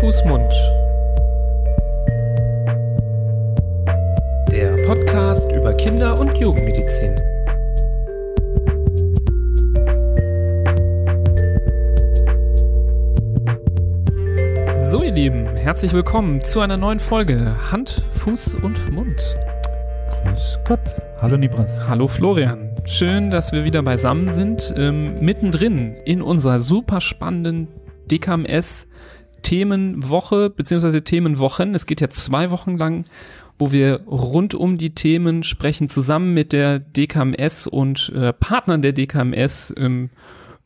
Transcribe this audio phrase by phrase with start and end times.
[0.00, 0.52] Fuß, Mund.
[4.50, 7.16] Der Podcast über Kinder- und Jugendmedizin.
[14.76, 19.36] So, ihr Lieben, herzlich willkommen zu einer neuen Folge Hand, Fuß und Mund.
[20.10, 20.80] Grüß Gott.
[21.20, 21.86] Hallo Nibras.
[21.88, 22.74] Hallo Florian.
[22.84, 24.74] Schön, dass wir wieder beisammen sind.
[24.76, 27.68] Ähm, mittendrin in unserer super spannenden
[28.10, 28.88] DKMS
[29.42, 31.74] Themenwoche beziehungsweise Themenwochen.
[31.74, 33.04] Es geht ja zwei Wochen lang,
[33.58, 38.92] wo wir rund um die Themen sprechen, zusammen mit der DKMS und äh, Partnern der
[38.92, 39.74] DKMS.
[39.76, 40.10] Ähm,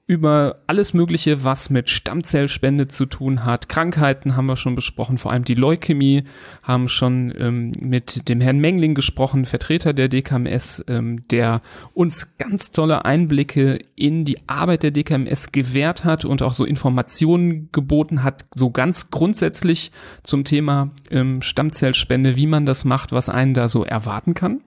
[0.06, 3.68] über alles Mögliche, was mit Stammzellspende zu tun hat.
[3.68, 6.22] Krankheiten haben wir schon besprochen, vor allem die Leukämie,
[6.62, 11.60] haben schon ähm, mit dem Herrn Mengling gesprochen, Vertreter der DKMS, ähm, der
[11.92, 17.70] uns ganz tolle Einblicke in die Arbeit der DKMS gewährt hat und auch so Informationen
[17.72, 19.90] geboten hat, so ganz grundsätzlich
[20.22, 24.60] zum Thema ähm, Stammzellspende, wie man das macht, was einen da so erwarten kann.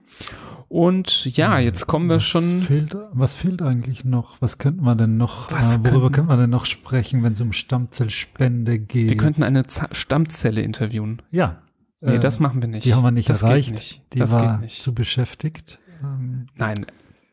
[0.70, 2.60] Und ja, jetzt kommen wir was schon.
[2.62, 4.40] Fehlt, was fehlt eigentlich noch?
[4.40, 7.40] Was könnten wir denn noch, Was äh, worüber könnten- wir denn noch sprechen, wenn es
[7.40, 9.10] um Stammzellspende geht?
[9.10, 11.22] Wir könnten eine Z Stammzelle interviewen.
[11.30, 11.60] ja.
[12.02, 12.86] Nee, äh, das machen wir nicht.
[12.86, 13.66] Die haben wir nicht das erreicht.
[13.66, 14.02] Geht nicht.
[14.14, 14.82] Die das war geht nicht.
[14.82, 15.78] zu beschäftigt.
[16.02, 16.86] Ähm, Nein.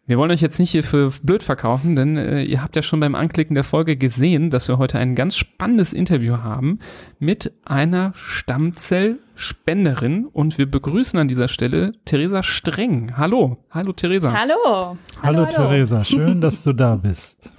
[0.09, 3.01] Wir wollen euch jetzt nicht hier für blöd verkaufen, denn äh, ihr habt ja schon
[3.01, 6.79] beim Anklicken der Folge gesehen, dass wir heute ein ganz spannendes Interview haben
[7.19, 13.17] mit einer Stammzellspenderin und wir begrüßen an dieser Stelle Theresa Streng.
[13.17, 13.57] Hallo.
[13.69, 14.31] Hallo Theresa.
[14.31, 14.97] Hallo.
[15.21, 17.51] hallo, Theresa, schön, dass du da bist.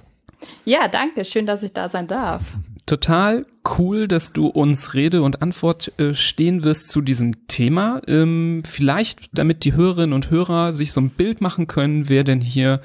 [0.65, 1.25] Ja, danke.
[1.25, 2.41] Schön, dass ich da sein darf.
[2.89, 3.45] Total
[3.77, 8.01] cool, dass du uns Rede und Antwort äh, stehen wirst zu diesem Thema.
[8.07, 12.41] Ähm, vielleicht, damit die Hörerinnen und Hörer sich so ein Bild machen können, wer denn
[12.41, 12.81] hier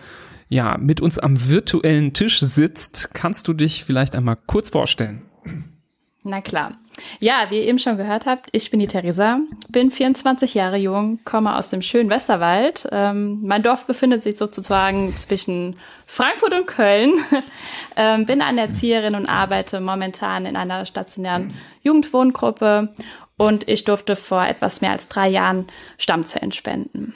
[0.50, 5.22] ja mit uns am virtuellen Tisch sitzt, kannst du dich vielleicht einmal kurz vorstellen.
[6.26, 6.72] Na klar.
[7.20, 11.18] Ja, wie ihr eben schon gehört habt, ich bin die Theresa, bin 24 Jahre jung,
[11.24, 12.88] komme aus dem schönen Westerwald.
[12.92, 15.76] Ähm, mein Dorf befindet sich sozusagen zwischen
[16.06, 17.12] Frankfurt und Köln.
[17.96, 21.52] ähm, bin eine Erzieherin und arbeite momentan in einer stationären
[21.82, 22.94] Jugendwohngruppe
[23.36, 25.66] und ich durfte vor etwas mehr als drei Jahren
[25.98, 27.12] Stammzellen spenden.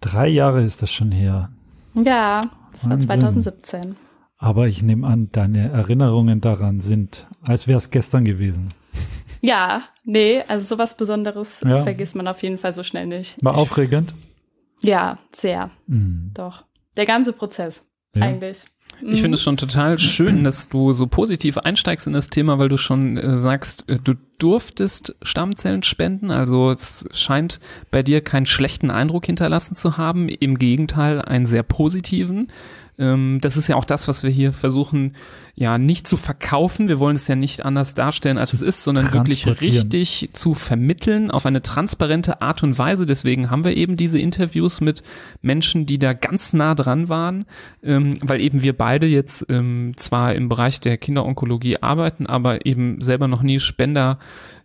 [0.00, 1.48] Drei Jahre ist das schon her.
[1.94, 3.08] Ja, das war Wahnsinn.
[3.08, 3.96] 2017.
[4.44, 8.68] Aber ich nehme an, deine Erinnerungen daran sind, als wäre es gestern gewesen.
[9.40, 11.82] Ja, nee, also sowas Besonderes Ja.
[11.82, 13.42] vergisst man auf jeden Fall so schnell nicht.
[13.42, 14.12] War aufregend?
[14.82, 16.32] Ja, sehr, Mhm.
[16.34, 16.64] doch.
[16.98, 18.22] Der ganze Prozess, Ja.
[18.22, 18.64] eigentlich.
[19.00, 22.68] Ich finde es schon total schön, dass du so positiv einsteigst in das Thema, weil
[22.68, 26.30] du schon äh, sagst, äh, du durftest Stammzellen spenden.
[26.30, 27.60] Also es scheint
[27.90, 30.28] bei dir keinen schlechten Eindruck hinterlassen zu haben.
[30.28, 32.48] Im Gegenteil, einen sehr positiven.
[32.98, 35.14] Ähm, das ist ja auch das, was wir hier versuchen,
[35.56, 36.88] ja, nicht zu verkaufen.
[36.88, 41.30] Wir wollen es ja nicht anders darstellen, als es ist, sondern wirklich richtig zu vermitteln
[41.30, 43.06] auf eine transparente Art und Weise.
[43.06, 45.02] Deswegen haben wir eben diese Interviews mit
[45.42, 47.44] Menschen, die da ganz nah dran waren,
[47.82, 53.00] ähm, weil eben wir beide jetzt ähm, zwar im Bereich der Kinderonkologie arbeiten, aber eben
[53.00, 54.18] selber noch nie Spender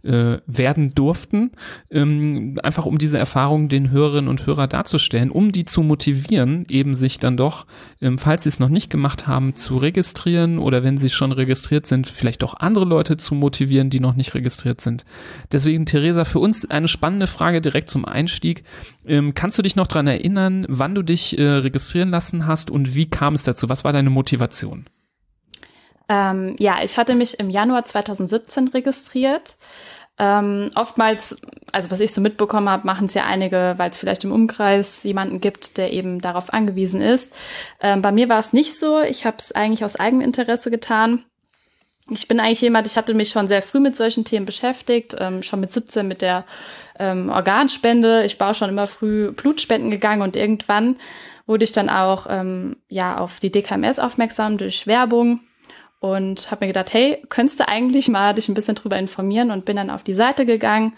[0.03, 1.51] äh, werden durften,
[1.89, 6.95] ähm, einfach um diese Erfahrung den Hörerinnen und Hörer darzustellen, um die zu motivieren, eben
[6.95, 7.65] sich dann doch,
[8.01, 11.87] ähm, falls sie es noch nicht gemacht haben, zu registrieren oder wenn sie schon registriert
[11.87, 15.05] sind, vielleicht auch andere Leute zu motivieren, die noch nicht registriert sind.
[15.51, 18.63] Deswegen, Theresa, für uns eine spannende Frage direkt zum Einstieg.
[19.05, 22.95] Ähm, kannst du dich noch dran erinnern, wann du dich äh, registrieren lassen hast und
[22.95, 23.69] wie kam es dazu?
[23.69, 24.85] Was war deine Motivation?
[26.09, 29.57] Ähm, ja, ich hatte mich im Januar 2017 registriert.
[30.17, 31.37] Ähm, oftmals,
[31.71, 35.03] also was ich so mitbekommen habe, machen es ja einige, weil es vielleicht im Umkreis
[35.03, 37.37] jemanden gibt, der eben darauf angewiesen ist.
[37.79, 38.99] Ähm, bei mir war es nicht so.
[38.99, 41.23] Ich habe es eigentlich aus eigenem Interesse getan.
[42.09, 45.43] Ich bin eigentlich jemand, ich hatte mich schon sehr früh mit solchen Themen beschäftigt, ähm,
[45.43, 46.43] schon mit 17 mit der
[46.97, 48.25] ähm, Organspende.
[48.25, 50.97] Ich war auch schon immer früh Blutspenden gegangen und irgendwann
[51.45, 55.41] wurde ich dann auch ähm, ja auf die DKMS aufmerksam durch Werbung
[55.99, 59.65] und habe mir gedacht, hey, könntest du eigentlich mal dich ein bisschen drüber informieren und
[59.65, 60.93] bin dann auf die Seite gegangen,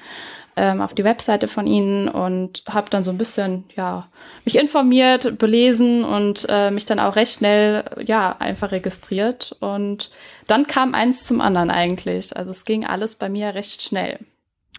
[0.57, 4.09] ähm, auf die Webseite von ihnen und habe dann so ein bisschen ja
[4.45, 10.12] mich informiert, belesen und äh, mich dann auch recht schnell ja einfach registriert und
[10.48, 12.36] dann kam eins zum anderen eigentlich.
[12.36, 14.19] Also es ging alles bei mir recht schnell.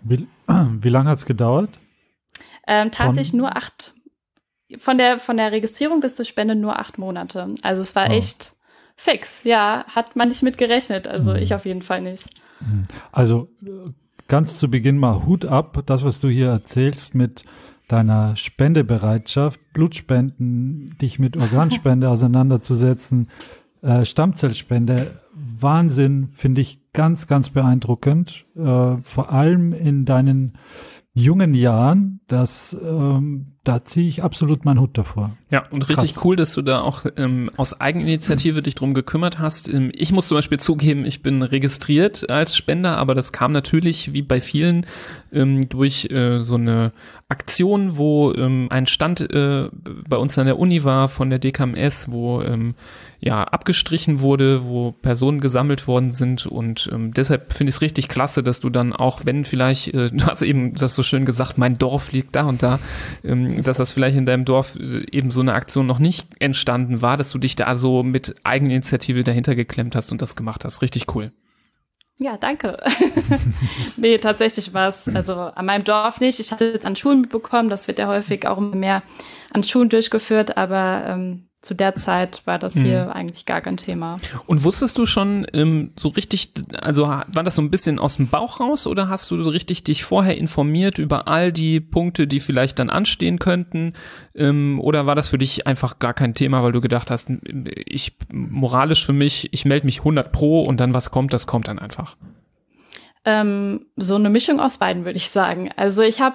[0.02, 1.70] Wie, wie lange hat es gedauert?
[2.66, 3.94] Ähm, tatsächlich Von- nur acht
[4.78, 7.54] von der von der Registrierung bis zur Spende nur acht Monate.
[7.62, 8.16] Also es war Wow.
[8.18, 8.52] echt
[8.96, 9.42] fix.
[9.44, 11.06] Ja, hat man nicht mit gerechnet.
[11.08, 11.36] Also Mhm.
[11.38, 12.28] ich auf jeden Fall nicht.
[13.10, 13.90] Also äh,
[14.28, 17.44] ganz zu Beginn mal Hut ab, das, was du hier erzählst mit
[17.88, 23.28] deiner Spendebereitschaft, Blutspenden, dich mit Organspende auseinanderzusetzen,
[23.82, 28.44] äh, Stammzellspende, Wahnsinn, finde ich ganz, ganz beeindruckend.
[28.56, 30.54] Äh, vor allem in deinen
[31.14, 35.36] jungen Jahren, das, ähm, da ziehe ich absolut meinen Hut davor.
[35.50, 36.24] Ja, und richtig Krass.
[36.24, 38.62] cool, dass du da auch ähm, aus Eigeninitiative mhm.
[38.62, 39.68] dich drum gekümmert hast.
[39.68, 44.14] Ähm, ich muss zum Beispiel zugeben, ich bin registriert als Spender, aber das kam natürlich,
[44.14, 44.86] wie bei vielen,
[45.30, 46.92] ähm, durch äh, so eine
[47.28, 49.68] Aktion, wo ähm, ein Stand äh,
[50.08, 52.74] bei uns an der Uni war von der DKMS, wo ähm,
[53.20, 58.08] ja abgestrichen wurde, wo Personen gesammelt worden sind und ähm, deshalb finde ich es richtig
[58.08, 61.56] klasse, dass du dann auch, wenn vielleicht, äh, du hast eben das so schön gesagt,
[61.56, 62.78] mein Dorf liegt da und da,
[63.24, 67.02] ähm, dass das vielleicht in deinem Dorf äh, eben so eine Aktion noch nicht entstanden
[67.02, 70.82] war, dass du dich da so mit Eigeninitiative dahinter geklemmt hast und das gemacht hast.
[70.82, 71.32] Richtig cool.
[72.18, 72.76] Ja, danke.
[73.96, 76.38] nee, tatsächlich war es, also an meinem Dorf nicht.
[76.38, 79.02] Ich hatte jetzt an Schulen mitbekommen, das wird ja häufig auch immer mehr
[79.52, 83.12] an Schulen durchgeführt, aber ähm, zu der Zeit war das hier mhm.
[83.12, 84.16] eigentlich gar kein Thema.
[84.46, 88.28] Und wusstest du schon ähm, so richtig, also war das so ein bisschen aus dem
[88.28, 92.40] Bauch raus oder hast du so richtig dich vorher informiert über all die Punkte, die
[92.40, 93.92] vielleicht dann anstehen könnten?
[94.34, 97.30] Ähm, oder war das für dich einfach gar kein Thema, weil du gedacht hast,
[97.86, 101.68] ich moralisch für mich, ich melde mich 100 pro und dann was kommt, das kommt
[101.68, 102.16] dann einfach?
[103.24, 105.70] Ähm, so eine Mischung aus beiden würde ich sagen.
[105.76, 106.34] Also ich habe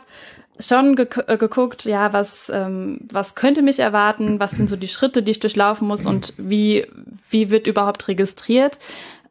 [0.60, 4.88] schon ge äh, geguckt, ja, was, ähm, was könnte mich erwarten, was sind so die
[4.88, 6.88] Schritte, die ich durchlaufen muss und wie,
[7.30, 8.80] wie wird überhaupt registriert,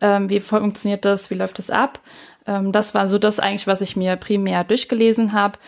[0.01, 2.01] ähm, wie funktioniert das, wie läuft das ab.
[2.47, 5.59] Ähm, das war so das eigentlich, was ich mir primär durchgelesen habe.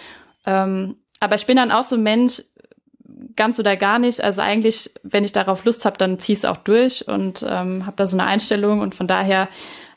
[0.46, 2.43] Ähm, aber ich bin dann auch so Mensch,
[3.37, 4.22] ganz oder gar nicht.
[4.22, 7.96] Also eigentlich, wenn ich darauf Lust habe, dann ziehe es auch durch und ähm, habe
[7.96, 9.49] da so eine Einstellung und von daher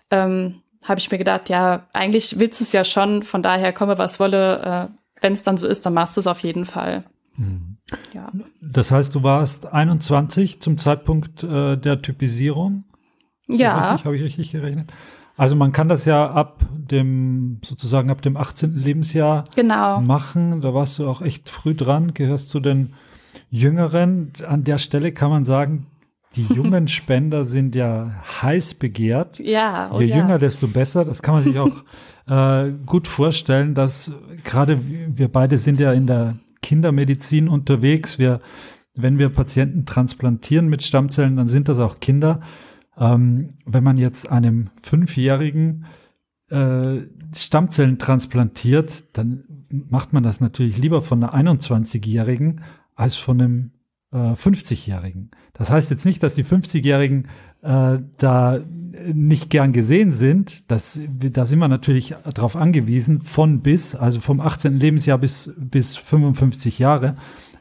[0.10, 3.98] ähm, habe ich mir gedacht, ja, eigentlich willst du es ja schon, von daher komme,
[3.98, 7.06] was wolle, äh, wenn es dann so ist, dann machst du es auf jeden Fall.
[7.38, 7.78] Mhm.
[8.14, 8.32] Ja.
[8.62, 12.86] Das heißt, du warst 21 zum Zeitpunkt äh, der Typisierung?
[13.48, 14.04] Ist ja.
[14.04, 14.92] Habe ich richtig gerechnet?
[15.38, 18.76] Also man kann das ja ab dem, sozusagen ab dem 18.
[18.76, 20.02] Lebensjahr genau.
[20.02, 20.62] machen.
[20.62, 22.94] Da warst du auch echt früh dran, gehörst zu den
[23.50, 24.34] Jüngeren.
[24.48, 25.88] An der Stelle kann man sagen,
[26.36, 29.40] die jungen Spender sind ja heiß begehrt.
[29.40, 29.92] Ja.
[29.94, 30.18] Oh Je ja.
[30.18, 31.06] jünger, desto besser.
[31.06, 31.84] Das kann man sich auch
[32.28, 38.20] äh, gut vorstellen, dass gerade wir beide sind ja in der Kindermedizin unterwegs.
[38.20, 38.42] Wir,
[38.94, 42.42] wenn wir Patienten transplantieren mit Stammzellen, dann sind das auch Kinder.
[42.98, 45.86] Ähm, wenn man jetzt einem Fünfjährigen
[46.50, 47.00] äh,
[47.34, 52.62] Stammzellen transplantiert, dann macht man das natürlich lieber von einer 21-Jährigen
[52.96, 53.72] als von einem
[54.12, 55.32] äh, 50-Jährigen.
[55.54, 57.28] Das heißt jetzt nicht, dass die 50-Jährigen
[57.62, 58.60] äh, da
[59.14, 60.70] nicht gern gesehen sind.
[60.70, 64.78] Das, da sind wir natürlich darauf angewiesen, von bis, also vom 18.
[64.78, 67.16] Lebensjahr bis, bis 55 Jahre.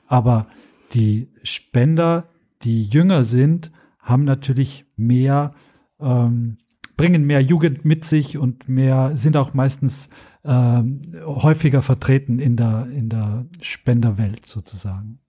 [0.06, 0.47] Aber
[0.93, 2.29] die Spender,
[2.62, 3.70] die jünger sind,
[4.00, 5.55] haben natürlich mehr,
[6.00, 6.58] ähm,
[6.96, 10.08] bringen mehr Jugend mit sich und mehr, sind auch meistens
[10.44, 15.20] ähm, häufiger vertreten in der, in der Spenderwelt sozusagen.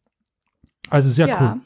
[0.91, 1.41] Also sehr ja.
[1.41, 1.61] cool.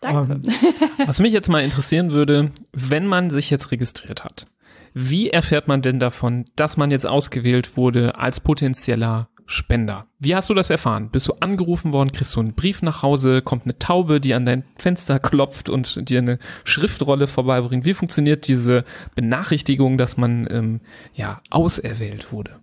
[0.00, 0.32] Danke.
[0.34, 0.54] Ähm,
[1.06, 4.46] was mich jetzt mal interessieren würde, wenn man sich jetzt registriert hat,
[4.94, 10.06] wie erfährt man denn davon, dass man jetzt ausgewählt wurde als potenzieller Spender?
[10.18, 11.10] Wie hast du das erfahren?
[11.10, 12.12] Bist du angerufen worden?
[12.12, 13.40] Kriegst du einen Brief nach Hause?
[13.42, 17.84] Kommt eine Taube, die an dein Fenster klopft und dir eine Schriftrolle vorbeibringt?
[17.84, 20.80] Wie funktioniert diese Benachrichtigung, dass man ähm,
[21.14, 22.60] ja auserwählt wurde?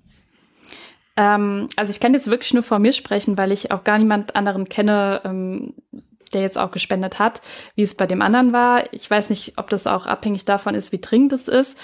[1.18, 4.36] Ähm, also ich kann jetzt wirklich nur vor mir sprechen, weil ich auch gar niemand
[4.36, 5.74] anderen kenne, ähm,
[6.34, 7.42] der jetzt auch gespendet hat,
[7.76, 8.94] wie es bei dem anderen war.
[8.94, 11.80] Ich weiß nicht, ob das auch abhängig davon ist, wie dringend es ist.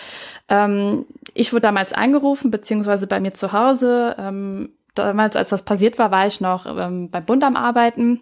[0.50, 4.16] Ähm, ich wurde damals angerufen, beziehungsweise bei mir zu Hause.
[4.20, 8.22] Ähm, damals, als das passiert war, war ich noch ähm, beim Bund am Arbeiten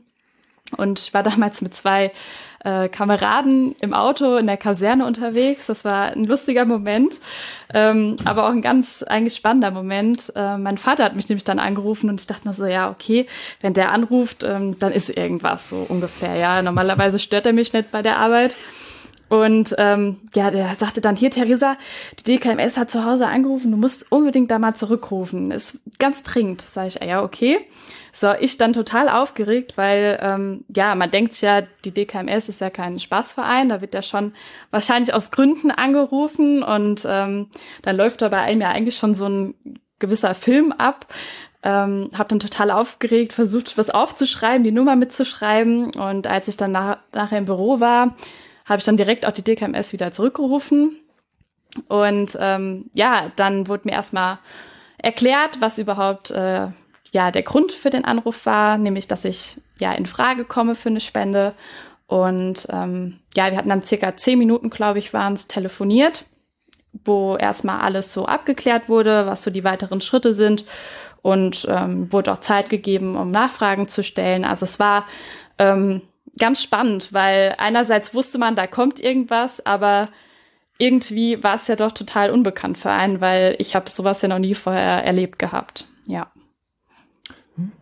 [0.78, 2.12] und war damals mit zwei
[2.64, 5.68] äh, Kameraden im Auto in der Kaserne unterwegs.
[5.68, 7.20] Das war ein lustiger Moment,
[7.74, 10.32] ähm, aber auch ein ganz eigentlich spannender Moment.
[10.36, 13.26] Äh, mein Vater hat mich nämlich dann angerufen und ich dachte mir so, ja, okay,
[13.62, 16.36] wenn der anruft, ähm, dann ist irgendwas so ungefähr.
[16.36, 18.56] Ja, normalerweise stört er mich nicht bei der Arbeit.
[19.30, 21.78] Und ähm, ja, der sagte dann, hier, Theresa,
[22.20, 25.52] die DKMS hat zu Hause angerufen, du musst unbedingt da mal zurückrufen.
[25.52, 26.62] Ist ganz dringend.
[26.62, 27.60] Sag ich, ja, okay.
[28.12, 32.70] So, ich dann total aufgeregt, weil ähm, ja, man denkt ja, die DKMS ist ja
[32.70, 34.34] kein Spaßverein, da wird ja schon
[34.72, 37.48] wahrscheinlich aus Gründen angerufen und ähm,
[37.84, 39.54] dann läuft da bei einem ja eigentlich schon so ein
[40.00, 41.06] gewisser Film ab.
[41.62, 46.72] Ähm, habe dann total aufgeregt, versucht, was aufzuschreiben, die Nummer mitzuschreiben und als ich dann
[46.72, 48.16] nach, nachher im Büro war,
[48.70, 50.96] habe ich dann direkt auch die DKMS wieder zurückgerufen
[51.88, 54.40] und ähm, ja, dann wurde mir erstmal
[54.98, 56.68] erklärt, was überhaupt äh,
[57.12, 60.90] ja der Grund für den Anruf war, nämlich dass ich ja in Frage komme für
[60.90, 61.54] eine Spende.
[62.08, 66.26] Und ähm, ja, wir hatten dann circa zehn Minuten, glaube ich, waren es telefoniert.
[67.06, 70.66] wo erstmal alles so abgeklärt wurde, was so die weiteren Schritte sind
[71.22, 74.44] und ähm, wurde auch Zeit gegeben, um Nachfragen zu stellen.
[74.44, 75.06] Also es war
[75.60, 76.02] ähm,
[76.38, 80.08] ganz spannend, weil einerseits wusste man, da kommt irgendwas, aber
[80.78, 84.40] irgendwie war es ja doch total unbekannt für einen, weil ich habe sowas ja noch
[84.40, 85.86] nie vorher erlebt gehabt.
[86.06, 86.32] Ja.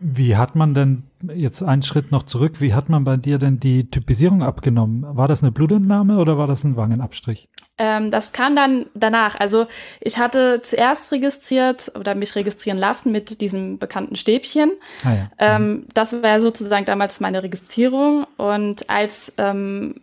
[0.00, 1.04] Wie hat man denn,
[1.34, 5.04] jetzt einen Schritt noch zurück, wie hat man bei dir denn die Typisierung abgenommen?
[5.16, 7.48] War das eine Blutentnahme oder war das ein Wangenabstrich?
[7.78, 9.38] Ähm, das kam dann danach.
[9.38, 9.66] Also
[10.00, 14.72] ich hatte zuerst registriert oder mich registrieren lassen mit diesem bekannten Stäbchen.
[15.04, 15.30] Ah ja.
[15.38, 18.26] ähm, das war sozusagen damals meine Registrierung.
[18.36, 20.00] Und als ähm,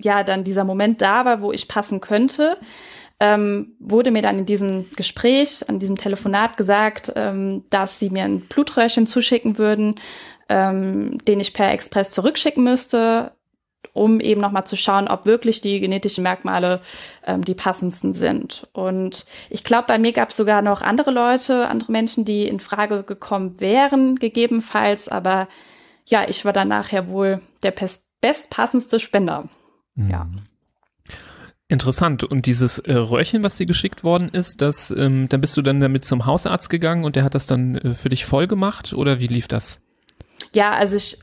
[0.00, 2.56] ja dann dieser Moment da war, wo ich passen könnte,
[3.20, 8.24] ähm, wurde mir dann in diesem Gespräch, an diesem Telefonat gesagt, ähm, dass sie mir
[8.24, 9.96] ein Blutröhrchen zuschicken würden,
[10.48, 13.32] ähm, den ich per Express zurückschicken müsste,
[13.92, 16.80] um eben nochmal zu schauen, ob wirklich die genetischen Merkmale
[17.26, 18.68] ähm, die passendsten sind.
[18.72, 22.60] Und ich glaube, bei mir gab es sogar noch andere Leute, andere Menschen, die in
[22.60, 25.08] Frage gekommen wären, gegebenenfalls.
[25.08, 25.48] Aber
[26.06, 27.74] ja, ich war dann nachher wohl der
[28.20, 29.48] bestpassendste Spender.
[29.96, 30.10] Mhm.
[30.10, 30.26] Ja.
[31.70, 32.24] Interessant.
[32.24, 35.80] Und dieses äh, Röhrchen, was dir geschickt worden ist, das, ähm, dann bist du dann
[35.80, 39.20] damit zum Hausarzt gegangen und der hat das dann äh, für dich voll gemacht oder
[39.20, 39.80] wie lief das?
[40.54, 41.18] Ja, also ich,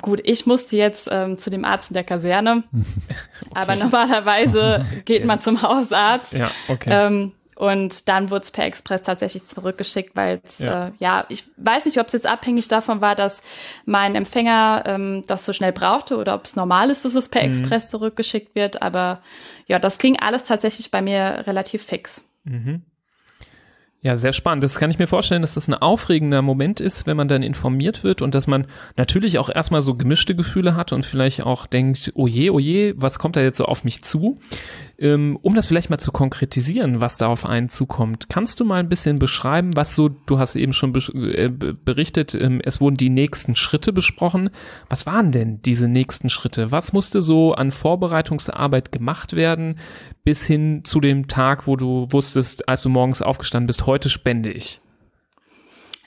[0.00, 3.50] gut, ich musste jetzt ähm, zu dem Arzt in der Kaserne, okay.
[3.52, 6.32] aber normalerweise geht man zum Hausarzt.
[6.32, 6.88] Ja, okay.
[6.90, 10.86] Ähm, und dann wurde es per Express tatsächlich zurückgeschickt, weil es, ja.
[10.86, 13.42] Äh, ja, ich weiß nicht, ob es jetzt abhängig davon war, dass
[13.84, 17.42] mein Empfänger ähm, das so schnell brauchte oder ob es normal ist, dass es per
[17.42, 17.50] mhm.
[17.50, 18.80] Express zurückgeschickt wird.
[18.80, 19.20] Aber
[19.66, 22.24] ja, das ging alles tatsächlich bei mir relativ fix.
[22.44, 22.80] Mhm.
[24.02, 24.64] Ja, sehr spannend.
[24.64, 28.02] Das kann ich mir vorstellen, dass das ein aufregender Moment ist, wenn man dann informiert
[28.02, 32.12] wird und dass man natürlich auch erstmal so gemischte Gefühle hat und vielleicht auch denkt,
[32.14, 34.38] oh je, oh je, was kommt da jetzt so auf mich zu?
[35.00, 38.80] Ähm, um das vielleicht mal zu konkretisieren, was da auf einen zukommt, kannst du mal
[38.80, 43.08] ein bisschen beschreiben, was so, du hast eben schon äh, berichtet, ähm, es wurden die
[43.08, 44.50] nächsten Schritte besprochen.
[44.90, 46.70] Was waren denn diese nächsten Schritte?
[46.70, 49.78] Was musste so an Vorbereitungsarbeit gemacht werden,
[50.22, 54.52] bis hin zu dem Tag, wo du wusstest, als du morgens aufgestanden bist, heute spende
[54.52, 54.82] ich?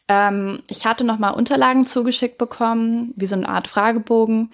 [0.07, 4.51] Ähm, ich hatte nochmal Unterlagen zugeschickt bekommen, wie so eine Art Fragebogen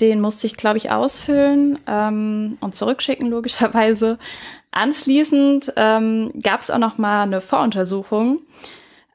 [0.00, 4.18] den musste ich, glaube ich, ausfüllen ähm, und zurückschicken, logischerweise.
[4.70, 8.40] Anschließend ähm, gab es auch noch mal eine Voruntersuchung.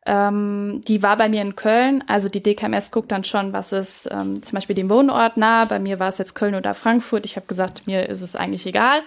[0.05, 2.03] Ähm, die war bei mir in Köln.
[2.07, 5.65] Also die DKMS guckt dann schon, was ist ähm, zum Beispiel dem Wohnort nah.
[5.65, 7.25] Bei mir war es jetzt Köln oder Frankfurt.
[7.25, 9.01] Ich habe gesagt, mir ist es eigentlich egal.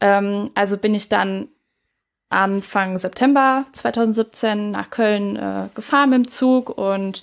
[0.00, 1.48] Ähm, also bin ich dann
[2.28, 7.22] Anfang September 2017 nach Köln äh, gefahren mit dem Zug und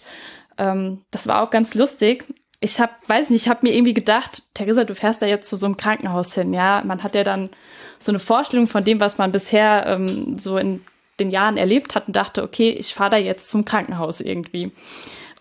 [0.58, 2.26] ähm, das war auch ganz lustig
[2.64, 5.58] ich habe, weiß nicht, ich habe mir irgendwie gedacht, Theresa, du fährst da jetzt zu
[5.58, 6.82] so einem Krankenhaus hin, ja.
[6.86, 7.50] Man hat ja dann
[8.00, 10.80] so eine Vorstellung von dem, was man bisher ähm, so in
[11.20, 14.72] den Jahren erlebt hat und dachte, okay, ich fahre da jetzt zum Krankenhaus irgendwie.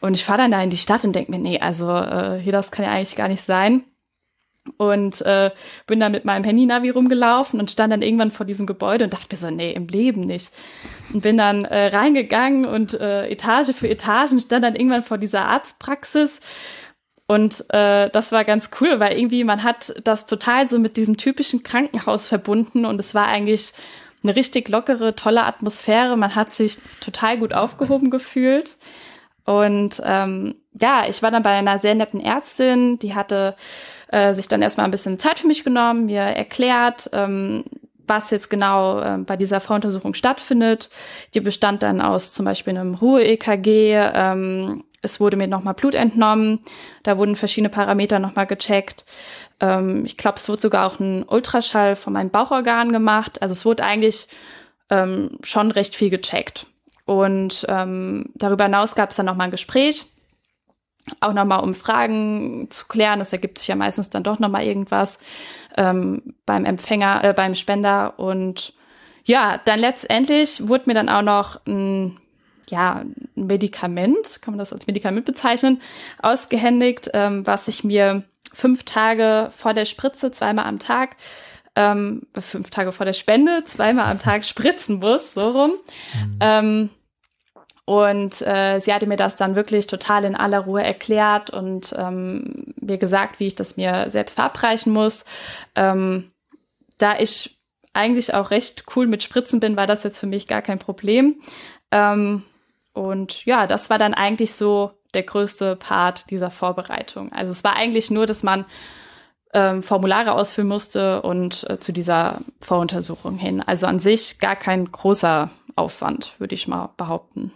[0.01, 2.53] Und ich fahre dann da in die Stadt und denke mir, nee, also äh, hier,
[2.53, 3.85] das kann ja eigentlich gar nicht sein.
[4.77, 5.51] Und äh,
[5.87, 9.29] bin dann mit meinem Handy-Navi rumgelaufen und stand dann irgendwann vor diesem Gebäude und dachte
[9.31, 10.53] mir so, nee, im Leben nicht.
[11.13, 15.19] Und bin dann äh, reingegangen und äh, Etage für Etage und stand dann irgendwann vor
[15.19, 16.41] dieser Arztpraxis
[17.33, 21.17] und äh, das war ganz cool, weil irgendwie man hat das total so mit diesem
[21.17, 23.73] typischen Krankenhaus verbunden und es war eigentlich
[24.23, 26.17] eine richtig lockere, tolle Atmosphäre.
[26.17, 28.77] Man hat sich total gut aufgehoben gefühlt.
[29.45, 33.57] Und ähm, ja, ich war dann bei einer sehr netten Ärztin, die hatte
[34.09, 37.65] äh, sich dann erstmal ein bisschen Zeit für mich genommen, mir erklärt, ähm,
[38.07, 40.91] was jetzt genau äh, bei dieser Voruntersuchung stattfindet.
[41.35, 46.61] Die bestand dann aus zum Beispiel einem Ruhe-EKG, ähm, es wurde mir nochmal Blut entnommen,
[47.03, 49.05] da wurden verschiedene Parameter nochmal gecheckt.
[49.61, 53.43] Ähm, ich glaube, es wurde sogar auch ein Ultraschall von meinem Bauchorgan gemacht.
[53.43, 54.29] Also es wurde eigentlich
[54.91, 56.67] ähm, schon recht viel gecheckt.
[57.05, 60.07] Und ähm, darüber hinaus gab es dann nochmal ein Gespräch,
[61.21, 63.19] auch nochmal um Fragen zu klären.
[63.19, 65.19] Das ergibt sich ja meistens dann doch nochmal irgendwas
[65.77, 68.19] ähm, beim Empfänger, äh, beim Spender.
[68.19, 68.75] Und
[69.25, 72.19] ja, dann letztendlich wurde mir dann auch noch ein
[72.69, 75.81] ja, ein Medikament, kann man das als Medikament bezeichnen,
[76.21, 81.17] ausgehändigt, ähm, was ich mir fünf Tage vor der Spritze zweimal am Tag,
[81.75, 85.73] ähm, fünf Tage vor der Spende zweimal am Tag spritzen muss, so rum.
[86.15, 86.39] Mhm.
[86.41, 86.91] Ähm,
[87.85, 92.75] und äh, sie hatte mir das dann wirklich total in aller Ruhe erklärt und ähm,
[92.81, 95.25] mir gesagt, wie ich das mir selbst verabreichen muss.
[95.75, 96.31] Ähm,
[96.99, 97.59] da ich
[97.93, 101.43] eigentlich auch recht cool mit Spritzen bin, war das jetzt für mich gar kein Problem.
[101.91, 102.45] Ähm,
[102.93, 107.33] und ja, das war dann eigentlich so der größte Part dieser Vorbereitung.
[107.33, 108.65] Also es war eigentlich nur, dass man
[109.53, 113.63] ähm, Formulare ausfüllen musste und äh, zu dieser Voruntersuchung hin.
[113.63, 117.53] Also an sich gar kein großer Aufwand, würde ich mal behaupten.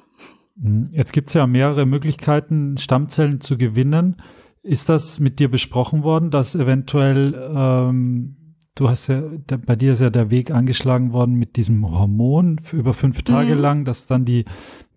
[0.61, 4.21] Hm, jetzt gibt es ja mehrere Möglichkeiten, Stammzellen zu gewinnen.
[4.63, 8.37] Ist das mit dir besprochen worden, dass eventuell, ähm,
[8.75, 12.59] du hast ja, der, bei dir ist ja der Weg angeschlagen worden mit diesem Hormon
[12.59, 13.61] für über fünf Tage mhm.
[13.61, 14.45] lang, das dann die,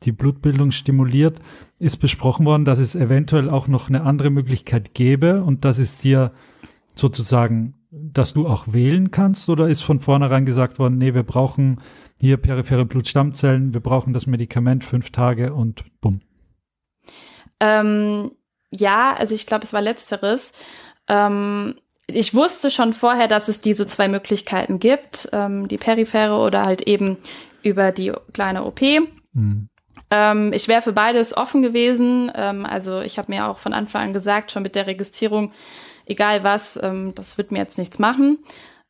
[0.04, 1.40] die Blutbildung stimuliert.
[1.80, 5.98] Ist besprochen worden, dass es eventuell auch noch eine andere Möglichkeit gäbe und dass es
[5.98, 6.32] dir
[6.96, 9.50] sozusagen, dass du auch wählen kannst?
[9.50, 11.82] Oder ist von vornherein gesagt worden, nee, wir brauchen
[12.20, 16.22] hier periphere Blutstammzellen, wir brauchen das Medikament fünf Tage und bumm?
[17.60, 18.32] Ähm,
[18.72, 20.54] ja, also ich glaube, es war letzteres.
[21.08, 21.76] Ähm,
[22.08, 26.82] ich wusste schon vorher, dass es diese zwei Möglichkeiten gibt, ähm, die periphere oder halt
[26.82, 27.18] eben
[27.64, 28.82] über die kleine OP.
[29.34, 29.69] Mhm.
[30.12, 32.32] Ähm, ich wäre für beides offen gewesen.
[32.36, 35.52] Ähm, also ich habe mir auch von Anfang an gesagt, schon mit der Registrierung,
[36.06, 38.40] egal was, ähm, das wird mir jetzt nichts machen.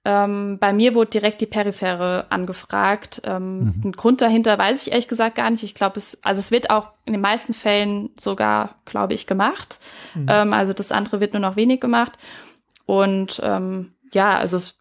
[0.06, 3.22] Ähm, bei mir wurde direkt die Periphere angefragt.
[3.26, 3.82] Ähm, mhm.
[3.82, 5.64] Den Grund dahinter weiß ich ehrlich gesagt gar nicht.
[5.64, 9.78] Ich glaube, es, also es wird auch in den meisten Fällen sogar, glaube ich, gemacht.
[10.16, 10.28] Mhm.
[10.30, 12.14] Ähm, also das andere wird nur noch wenig gemacht.
[12.86, 13.40] Und
[14.12, 14.80] ja, also es,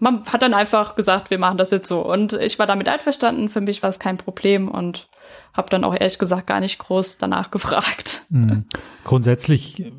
[0.00, 2.04] man hat dann einfach gesagt, wir machen das jetzt so.
[2.04, 3.48] Und ich war damit einverstanden.
[3.48, 5.08] Für mich war es kein Problem und
[5.52, 8.24] habe dann auch ehrlich gesagt gar nicht groß danach gefragt.
[8.30, 8.64] Mhm.
[9.04, 9.92] Grundsätzlich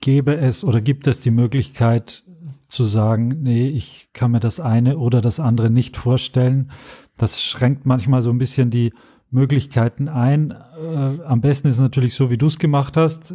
[0.00, 2.24] gäbe es oder gibt es die Möglichkeit
[2.68, 6.70] zu sagen, nee, ich kann mir das eine oder das andere nicht vorstellen.
[7.16, 8.92] Das schränkt manchmal so ein bisschen die
[9.30, 10.50] Möglichkeiten ein.
[10.50, 13.32] Äh, am besten ist natürlich so, wie du es gemacht hast.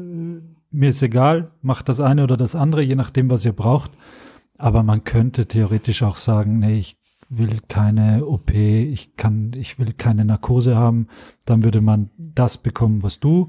[0.72, 3.92] Mir ist egal, macht das eine oder das andere, je nachdem, was ihr braucht.
[4.58, 6.98] Aber man könnte theoretisch auch sagen, nee, ich
[7.30, 11.08] will keine OP, ich kann, ich will keine Narkose haben.
[11.46, 13.48] Dann würde man das bekommen, was du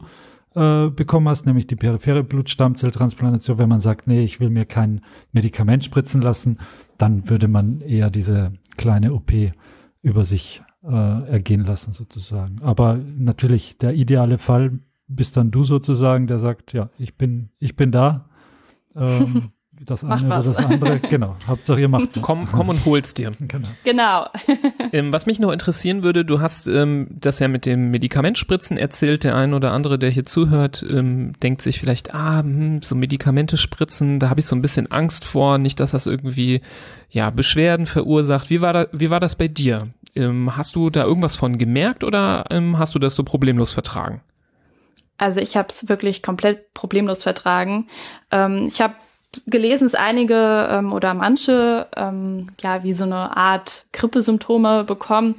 [0.54, 5.00] äh, bekommen hast, nämlich die periphere Blutstammzelltransplantation, wenn man sagt, nee, ich will mir kein
[5.32, 6.58] Medikament spritzen lassen,
[6.98, 9.32] dann würde man eher diese kleine OP
[10.02, 12.62] über sich äh, ergehen lassen sozusagen.
[12.62, 17.76] Aber natürlich der ideale Fall bist dann du sozusagen, der sagt, ja, ich bin, ich
[17.76, 18.28] bin da.
[18.94, 19.50] Ähm,
[19.84, 21.00] das eine oder das andere.
[21.10, 21.36] Genau.
[21.46, 22.08] Hauptsache ihr macht.
[22.22, 23.32] Komm, komm und hol's dir.
[23.40, 23.68] Genau.
[23.84, 24.26] genau.
[24.92, 29.24] ähm, was mich noch interessieren würde, du hast ähm, das ja mit dem Medikamentspritzen erzählt.
[29.24, 33.56] Der ein oder andere, der hier zuhört, ähm, denkt sich vielleicht, ah, hm, so Medikamente
[33.56, 36.60] spritzen, da habe ich so ein bisschen Angst vor, nicht, dass das irgendwie
[37.10, 38.50] ja Beschwerden verursacht.
[38.50, 39.88] Wie war da, wie war das bei dir?
[40.16, 44.20] Ähm, hast du da irgendwas von gemerkt oder ähm, hast du das so problemlos vertragen?
[45.16, 47.88] Also ich habe es wirklich komplett problemlos vertragen.
[48.30, 48.94] Ähm, ich habe
[49.46, 55.36] gelesen, dass einige ähm, oder manche ähm, ja wie so eine Art Grippesymptome bekommen.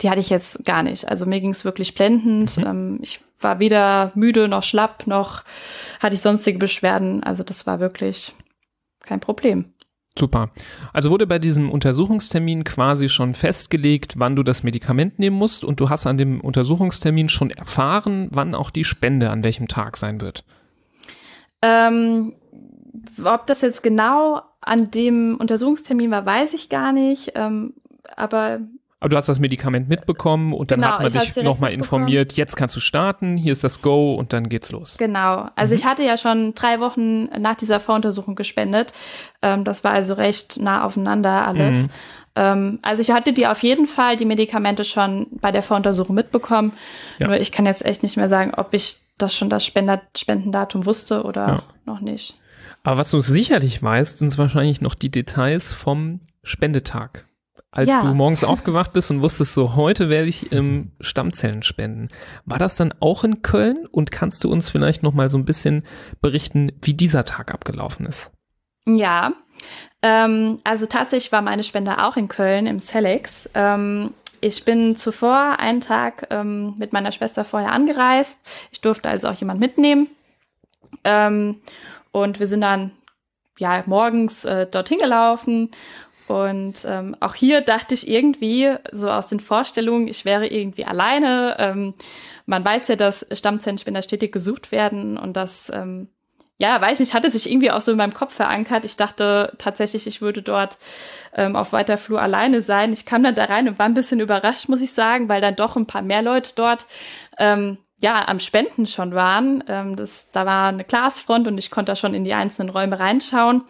[0.00, 1.08] Die hatte ich jetzt gar nicht.
[1.08, 2.56] Also mir ging es wirklich blendend.
[2.56, 2.66] Mhm.
[2.66, 5.44] Ähm, ich war weder müde noch schlapp noch
[6.00, 7.22] hatte ich sonstige Beschwerden.
[7.22, 8.34] Also das war wirklich
[9.00, 9.72] kein Problem.
[10.18, 10.50] Super.
[10.92, 15.80] Also wurde bei diesem Untersuchungstermin quasi schon festgelegt, wann du das Medikament nehmen musst und
[15.80, 20.20] du hast an dem Untersuchungstermin schon erfahren, wann auch die Spende an welchem Tag sein
[20.20, 20.44] wird.
[21.62, 22.34] Ähm,
[23.24, 27.32] ob das jetzt genau an dem Untersuchungstermin war, weiß ich gar nicht.
[27.34, 27.74] Ähm,
[28.16, 28.60] aber
[29.02, 32.54] aber du hast das Medikament mitbekommen und dann genau, hat man dich nochmal informiert, jetzt
[32.54, 34.98] kannst du starten, hier ist das Go und dann geht's los.
[34.98, 35.48] Genau.
[35.56, 35.80] Also mhm.
[35.80, 38.92] ich hatte ja schon drei Wochen nach dieser Voruntersuchung gespendet.
[39.40, 41.76] Ähm, das war also recht nah aufeinander alles.
[41.76, 41.88] Mhm.
[42.36, 46.72] Ähm, also ich hatte die auf jeden Fall, die Medikamente schon bei der Voruntersuchung mitbekommen.
[47.18, 47.28] Ja.
[47.28, 50.84] Nur ich kann jetzt echt nicht mehr sagen, ob ich das schon das Spender Spendendatum
[50.84, 51.62] wusste oder ja.
[51.86, 52.39] noch nicht.
[52.82, 57.26] Aber was du sicherlich weißt, sind wahrscheinlich noch die Details vom Spendetag.
[57.72, 58.02] Als ja.
[58.02, 62.08] du morgens aufgewacht bist und wusstest, so heute werde ich ähm, Stammzellen spenden.
[62.44, 63.86] War das dann auch in Köln?
[63.90, 65.84] Und kannst du uns vielleicht noch mal so ein bisschen
[66.20, 68.32] berichten, wie dieser Tag abgelaufen ist?
[68.86, 69.34] Ja,
[70.02, 73.48] ähm, also tatsächlich war meine Spende auch in Köln im Celex.
[73.54, 78.40] Ähm, ich bin zuvor einen Tag ähm, mit meiner Schwester vorher angereist.
[78.72, 80.08] Ich durfte also auch jemand mitnehmen.
[81.04, 81.60] Ähm,
[82.12, 82.92] und wir sind dann
[83.58, 85.70] ja morgens äh, dorthin gelaufen.
[86.26, 91.56] Und ähm, auch hier dachte ich irgendwie, so aus den Vorstellungen, ich wäre irgendwie alleine.
[91.58, 91.94] Ähm,
[92.46, 96.08] man weiß ja, dass Stammzellenspender stetig gesucht werden und das, ähm,
[96.58, 98.84] ja, weiß ich nicht, hatte sich irgendwie auch so in meinem Kopf verankert.
[98.84, 100.78] Ich dachte tatsächlich, ich würde dort
[101.34, 102.92] ähm, auf weiter Flur alleine sein.
[102.92, 105.56] Ich kam dann da rein und war ein bisschen überrascht, muss ich sagen, weil dann
[105.56, 106.86] doch ein paar mehr Leute dort
[107.38, 109.62] ähm, ja, am Spenden schon waren.
[109.68, 112.98] Ähm, das, da war eine Glasfront und ich konnte da schon in die einzelnen Räume
[112.98, 113.62] reinschauen.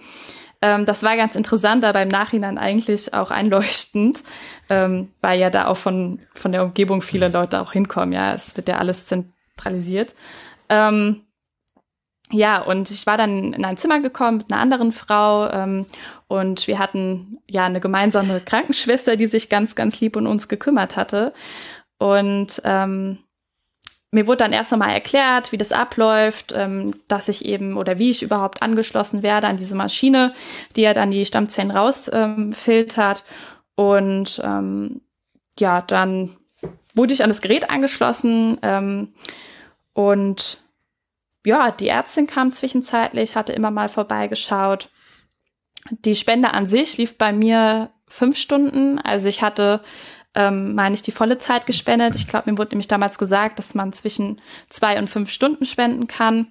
[0.62, 4.22] Ähm, das war ganz interessant, aber im Nachhinein eigentlich auch einleuchtend,
[4.68, 8.12] ähm, weil ja da auch von, von der Umgebung viele Leute auch hinkommen.
[8.12, 10.14] Ja, es wird ja alles zentralisiert.
[10.68, 11.22] Ähm,
[12.32, 15.86] ja, und ich war dann in ein Zimmer gekommen mit einer anderen Frau ähm,
[16.28, 20.96] und wir hatten ja eine gemeinsame Krankenschwester, die sich ganz, ganz lieb um uns gekümmert
[20.96, 21.32] hatte.
[21.98, 23.18] Und ähm,
[24.12, 28.10] mir wurde dann erst einmal erklärt, wie das abläuft, ähm, dass ich eben oder wie
[28.10, 30.32] ich überhaupt angeschlossen werde an diese Maschine,
[30.76, 33.24] die ja dann die Stammzellen rausfiltert.
[33.26, 35.00] Ähm, und ähm,
[35.58, 36.36] ja, dann
[36.94, 39.14] wurde ich an das Gerät angeschlossen ähm,
[39.92, 40.58] und
[41.46, 44.90] ja, die Ärztin kam zwischenzeitlich, hatte immer mal vorbeigeschaut.
[45.90, 48.98] Die Spende an sich lief bei mir fünf Stunden.
[48.98, 49.80] Also ich hatte,
[50.34, 52.14] ähm, meine ich, die volle Zeit gespendet.
[52.14, 56.06] Ich glaube, mir wurde nämlich damals gesagt, dass man zwischen zwei und fünf Stunden spenden
[56.06, 56.48] kann.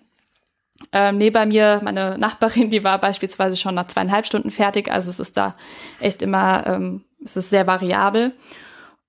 [0.92, 4.92] Ähm, neben mir, meine Nachbarin, die war beispielsweise schon nach zweieinhalb Stunden fertig.
[4.92, 5.56] Also es ist da
[6.00, 8.34] echt immer, ähm, es ist sehr variabel.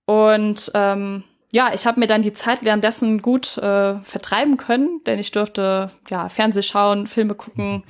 [0.04, 5.18] Und ähm, ja, ich habe mir dann die Zeit währenddessen gut äh, vertreiben können, denn
[5.18, 7.82] ich durfte ja Fernseh schauen, Filme gucken,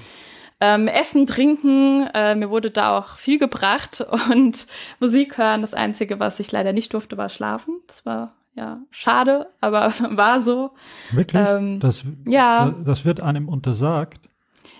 [0.61, 2.07] ähm, essen, trinken.
[2.15, 4.67] Äh, mir wurde da auch viel gebracht und
[5.01, 5.63] Musik hören.
[5.63, 7.81] Das Einzige, was ich leider nicht durfte, war schlafen.
[7.87, 10.73] Das war ja schade, aber war so.
[11.13, 11.43] Wirklich?
[11.45, 12.75] Ähm, das, ja.
[12.85, 14.21] das wird einem untersagt.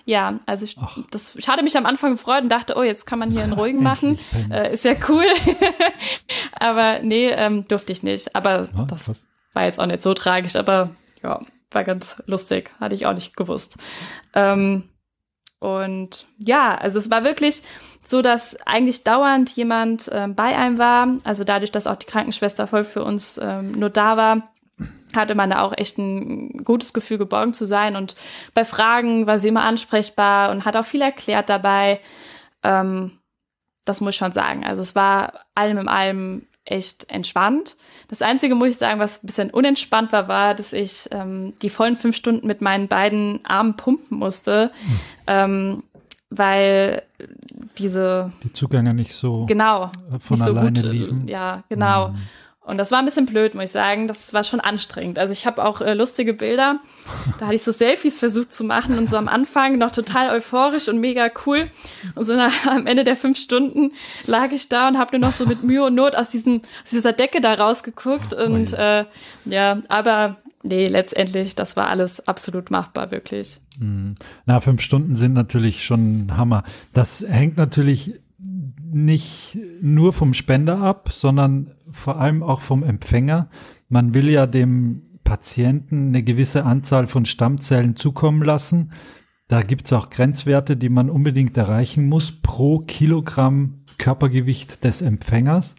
[0.03, 0.77] Ja, also ich,
[1.11, 3.53] das, ich hatte mich am Anfang gefreut und dachte, oh, jetzt kann man hier einen
[3.53, 4.17] ruhigen machen.
[4.49, 5.25] Äh, ist ja cool.
[6.59, 8.35] aber nee, ähm, durfte ich nicht.
[8.35, 9.21] Aber ja, das krass.
[9.53, 10.89] war jetzt auch nicht so tragisch, aber
[11.21, 11.39] ja,
[11.69, 12.71] war ganz lustig.
[12.79, 13.77] Hatte ich auch nicht gewusst.
[14.33, 14.89] Ähm,
[15.61, 17.61] und ja, also es war wirklich
[18.03, 21.07] so, dass eigentlich dauernd jemand ähm, bei einem war.
[21.23, 24.51] Also dadurch, dass auch die Krankenschwester voll für uns ähm, nur da war,
[25.15, 27.95] hatte man da auch echt ein gutes Gefühl, geborgen zu sein.
[27.95, 28.15] Und
[28.55, 31.99] bei Fragen war sie immer ansprechbar und hat auch viel erklärt dabei.
[32.63, 33.19] Ähm,
[33.85, 34.65] das muss ich schon sagen.
[34.65, 37.75] Also es war allem in allem echt entspannt.
[38.07, 41.69] Das Einzige, muss ich sagen, was ein bisschen unentspannt war, war, dass ich ähm, die
[41.69, 44.99] vollen fünf Stunden mit meinen beiden Armen pumpen musste, mhm.
[45.27, 45.83] ähm,
[46.29, 47.03] weil
[47.77, 51.27] diese die Zugänge nicht so genau von nicht alleine so gut, liefen.
[51.27, 52.09] Ja, genau.
[52.09, 52.17] Mhm.
[52.63, 54.07] Und das war ein bisschen blöd, muss ich sagen.
[54.07, 55.17] Das war schon anstrengend.
[55.17, 56.79] Also ich habe auch äh, lustige Bilder.
[57.39, 60.87] Da hatte ich so Selfies versucht zu machen und so am Anfang noch total euphorisch
[60.87, 61.71] und mega cool.
[62.13, 63.93] Und so nach, am Ende der fünf Stunden
[64.27, 66.91] lag ich da und habe nur noch so mit Mühe und Not aus, diesem, aus
[66.91, 68.33] dieser Decke da rausgeguckt.
[68.33, 69.05] Und äh,
[69.45, 73.59] ja, aber nee, letztendlich, das war alles absolut machbar, wirklich.
[73.79, 74.17] Hm.
[74.45, 76.63] Na, fünf Stunden sind natürlich schon Hammer.
[76.93, 78.13] Das hängt natürlich
[78.93, 83.49] nicht nur vom Spender ab, sondern vor allem auch vom Empfänger.
[83.89, 88.91] Man will ja dem Patienten eine gewisse Anzahl von Stammzellen zukommen lassen.
[89.47, 95.75] Da gibt es auch Grenzwerte, die man unbedingt erreichen muss pro Kilogramm Körpergewicht des Empfängers.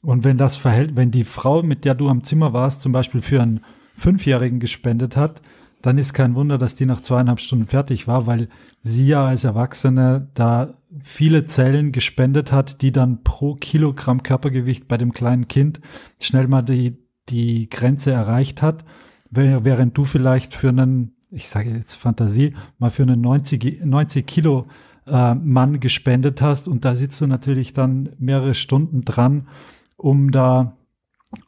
[0.00, 3.20] Und wenn das verhält, wenn die Frau, mit der du am Zimmer warst, zum Beispiel
[3.20, 3.60] für einen
[3.96, 5.42] Fünfjährigen gespendet hat,
[5.82, 8.48] dann ist kein Wunder, dass die nach zweieinhalb Stunden fertig war, weil
[8.82, 14.96] sie ja als Erwachsene da viele Zellen gespendet hat, die dann pro Kilogramm Körpergewicht bei
[14.96, 15.80] dem kleinen Kind
[16.20, 16.96] schnell mal die,
[17.28, 18.84] die Grenze erreicht hat,
[19.30, 24.66] während du vielleicht für einen, ich sage jetzt Fantasie, mal für einen 90, 90 Kilo
[25.06, 26.68] äh, Mann gespendet hast.
[26.68, 29.48] Und da sitzt du natürlich dann mehrere Stunden dran,
[29.96, 30.76] um da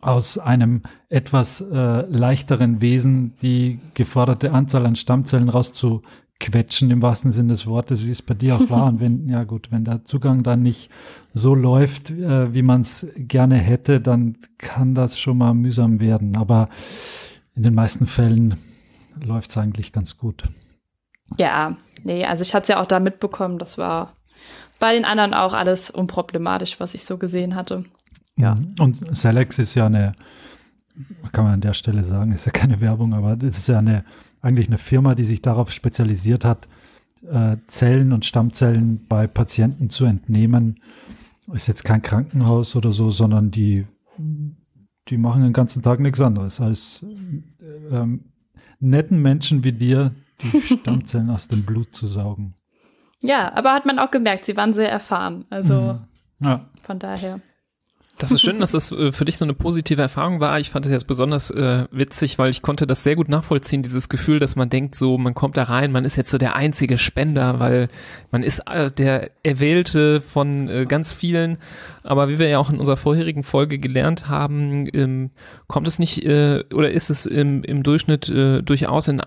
[0.02, 6.02] aus einem etwas äh, leichteren Wesen die geforderte Anzahl an Stammzellen rauszu
[6.40, 8.86] quetschen im wahrsten Sinne des Wortes, wie es bei dir auch war.
[8.86, 10.90] Und wenn, ja gut, wenn der Zugang dann nicht
[11.34, 16.36] so läuft, äh, wie man es gerne hätte, dann kann das schon mal mühsam werden.
[16.36, 16.68] Aber
[17.54, 18.56] in den meisten Fällen
[19.22, 20.44] läuft es eigentlich ganz gut.
[21.36, 24.16] Ja, nee, also ich hatte es ja auch da mitbekommen, das war
[24.80, 27.84] bei den anderen auch alles unproblematisch, was ich so gesehen hatte.
[28.36, 28.56] Ja.
[28.80, 30.12] Und Selex ist ja eine,
[31.32, 34.04] kann man an der Stelle sagen, ist ja keine Werbung, aber das ist ja eine
[34.42, 36.68] eigentlich eine Firma, die sich darauf spezialisiert hat,
[37.30, 40.80] äh, Zellen und Stammzellen bei Patienten zu entnehmen.
[41.52, 43.86] Ist jetzt kein Krankenhaus oder so, sondern die,
[45.08, 47.04] die machen den ganzen Tag nichts anderes als
[47.60, 48.24] äh, ähm,
[48.78, 52.54] netten Menschen wie dir die Stammzellen aus dem Blut zu saugen.
[53.20, 55.44] Ja, aber hat man auch gemerkt, sie waren sehr erfahren.
[55.50, 55.98] Also
[56.38, 56.46] mhm.
[56.46, 56.70] ja.
[56.82, 57.40] von daher.
[58.20, 60.60] Das ist schön, dass das äh, für dich so eine positive Erfahrung war.
[60.60, 64.10] Ich fand es jetzt besonders äh, witzig, weil ich konnte das sehr gut nachvollziehen, dieses
[64.10, 66.98] Gefühl, dass man denkt, so, man kommt da rein, man ist jetzt so der einzige
[66.98, 67.88] Spender, weil
[68.30, 71.56] man ist äh, der Erwählte von äh, ganz vielen.
[72.02, 75.30] Aber wie wir ja auch in unserer vorherigen Folge gelernt haben, ähm,
[75.66, 79.22] kommt es nicht äh, oder ist es im, im Durchschnitt äh, durchaus in,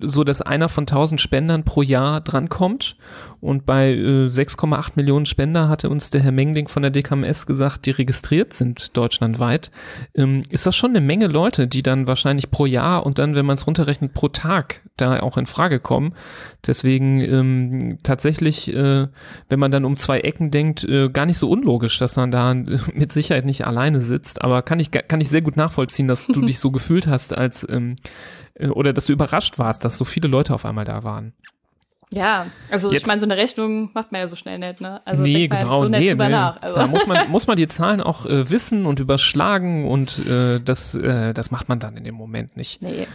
[0.00, 2.96] so, dass einer von tausend Spendern pro Jahr drankommt.
[3.40, 7.63] Und bei äh, 6,8 Millionen Spender hatte uns der Herr Mengling von der DKMS gesagt,
[7.64, 9.70] gesagt, die registriert sind deutschlandweit,
[10.14, 13.46] ähm, ist das schon eine Menge Leute, die dann wahrscheinlich pro Jahr und dann, wenn
[13.46, 16.14] man es runterrechnet, pro Tag da auch in Frage kommen.
[16.66, 19.08] Deswegen ähm, tatsächlich, äh,
[19.48, 22.54] wenn man dann um zwei Ecken denkt, äh, gar nicht so unlogisch, dass man da
[22.92, 24.42] mit Sicherheit nicht alleine sitzt.
[24.42, 27.66] Aber kann ich kann ich sehr gut nachvollziehen, dass du dich so gefühlt hast, als
[27.68, 27.96] ähm,
[28.54, 31.32] äh, oder dass du überrascht warst, dass so viele Leute auf einmal da waren.
[32.14, 35.00] Ja, also Jetzt, ich meine, so eine Rechnung macht man ja so schnell nicht, ne?
[35.04, 36.32] Also nee, genau, so nett nee, drüber nee.
[36.32, 36.62] nach.
[36.62, 36.76] Also.
[36.76, 40.94] Da muss man, muss man die Zahlen auch äh, wissen und überschlagen und äh, das,
[40.94, 42.82] äh, das macht man dann in dem Moment nicht.
[42.82, 43.06] Nee.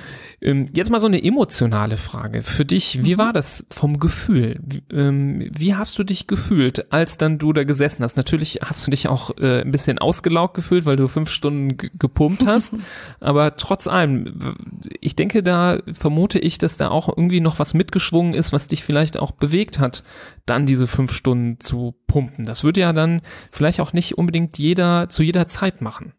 [0.42, 3.04] Ähm, jetzt mal so eine emotionale Frage für dich.
[3.04, 3.18] Wie mhm.
[3.18, 4.60] war das vom Gefühl?
[4.62, 8.18] Wie, ähm, wie hast du dich gefühlt, als dann du da gesessen hast?
[8.18, 12.46] Natürlich hast du dich auch äh, ein bisschen ausgelaugt gefühlt, weil du fünf Stunden gepumpt
[12.46, 12.76] hast.
[13.20, 14.56] aber trotz allem,
[15.00, 18.84] ich denke, da vermute ich, dass da auch irgendwie noch was mitgeschwungen ist, was dich
[18.89, 20.04] vielleicht auch bewegt hat,
[20.47, 22.43] dann diese fünf Stunden zu pumpen.
[22.43, 23.21] Das würde ja dann
[23.52, 26.13] vielleicht auch nicht unbedingt jeder zu jeder Zeit machen.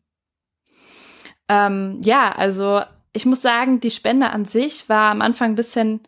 [1.49, 6.03] Ähm, ja, also ich muss sagen, die Spende an sich war am Anfang ein bisschen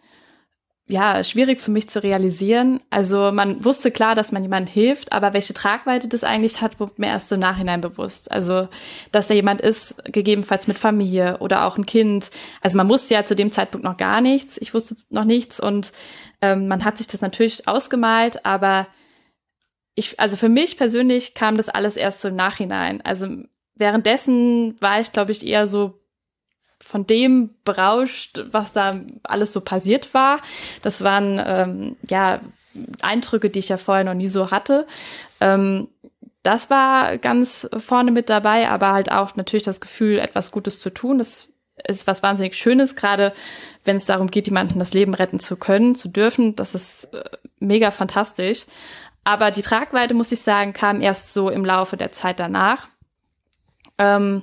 [0.88, 2.80] ja, schwierig für mich zu realisieren.
[2.90, 6.94] Also man wusste klar, dass man jemand hilft, aber welche Tragweite das eigentlich hat, wurde
[6.96, 8.30] mir erst im Nachhinein bewusst.
[8.32, 8.68] Also,
[9.12, 12.30] dass da jemand ist, gegebenenfalls mit Familie oder auch ein Kind.
[12.60, 14.58] Also man wusste ja zu dem Zeitpunkt noch gar nichts.
[14.58, 15.92] Ich wusste noch nichts und
[16.40, 18.88] ähm, man hat sich das natürlich ausgemalt, aber
[19.94, 23.00] ich, also für mich persönlich kam das alles erst so im Nachhinein.
[23.02, 23.28] Also
[23.76, 26.01] währenddessen war ich, glaube ich, eher so
[26.82, 30.40] von dem berauscht, was da alles so passiert war.
[30.82, 32.40] Das waren ähm, ja
[33.00, 34.86] Eindrücke, die ich ja vorher noch nie so hatte.
[35.40, 35.88] Ähm,
[36.42, 40.90] das war ganz vorne mit dabei, aber halt auch natürlich das Gefühl, etwas Gutes zu
[40.90, 41.18] tun.
[41.18, 41.48] Das
[41.86, 43.32] ist was wahnsinnig Schönes, gerade
[43.84, 46.56] wenn es darum geht, jemanden das Leben retten zu können, zu dürfen.
[46.56, 47.22] Das ist äh,
[47.60, 48.66] mega fantastisch.
[49.24, 52.88] Aber die Tragweite, muss ich sagen, kam erst so im Laufe der Zeit danach.
[53.98, 54.42] Ähm,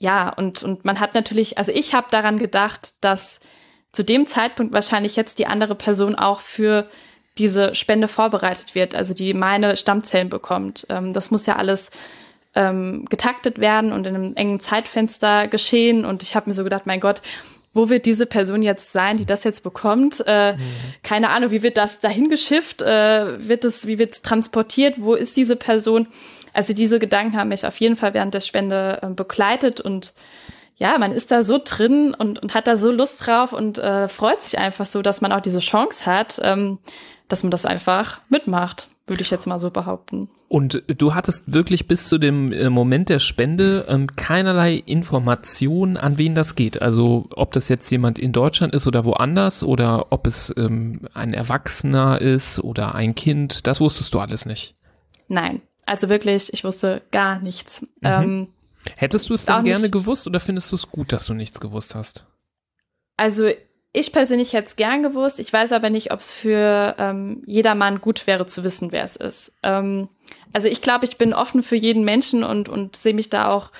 [0.00, 3.38] ja, und, und man hat natürlich, also ich habe daran gedacht, dass
[3.92, 6.88] zu dem Zeitpunkt wahrscheinlich jetzt die andere Person auch für
[7.38, 10.86] diese Spende vorbereitet wird, also die meine Stammzellen bekommt.
[10.88, 11.90] Ähm, das muss ja alles
[12.54, 16.04] ähm, getaktet werden und in einem engen Zeitfenster geschehen.
[16.06, 17.20] Und ich habe mir so gedacht, mein Gott,
[17.72, 20.24] wo wird diese Person jetzt sein, die das jetzt bekommt?
[20.26, 20.58] Äh, mhm.
[21.02, 22.82] Keine Ahnung, wie wird das dahin geschifft?
[22.82, 24.96] Äh, wird es, wie wird es transportiert?
[24.98, 26.08] Wo ist diese Person?
[26.52, 30.14] Also diese Gedanken haben mich auf jeden Fall während der Spende äh, begleitet und
[30.76, 34.08] ja, man ist da so drin und, und hat da so Lust drauf und äh,
[34.08, 36.78] freut sich einfach so, dass man auch diese Chance hat, ähm,
[37.28, 40.30] dass man das einfach mitmacht würde ich jetzt mal so behaupten.
[40.48, 46.16] Und du hattest wirklich bis zu dem äh, Moment der Spende ähm, keinerlei Information, an
[46.16, 46.80] wen das geht.
[46.80, 51.34] Also ob das jetzt jemand in Deutschland ist oder woanders oder ob es ähm, ein
[51.34, 54.76] Erwachsener ist oder ein Kind, das wusstest du alles nicht.
[55.26, 57.82] Nein, also wirklich, ich wusste gar nichts.
[57.82, 57.88] Mhm.
[58.02, 58.48] Ähm,
[58.96, 61.94] Hättest du es dann gerne gewusst oder findest du es gut, dass du nichts gewusst
[61.94, 62.26] hast?
[63.16, 63.50] Also
[63.92, 65.40] ich persönlich hätte es gern gewusst.
[65.40, 69.16] Ich weiß aber nicht, ob es für ähm, jedermann gut wäre zu wissen, wer es
[69.16, 69.52] ist.
[69.62, 70.08] Ähm,
[70.52, 73.70] also ich glaube, ich bin offen für jeden Menschen und, und sehe mich da auch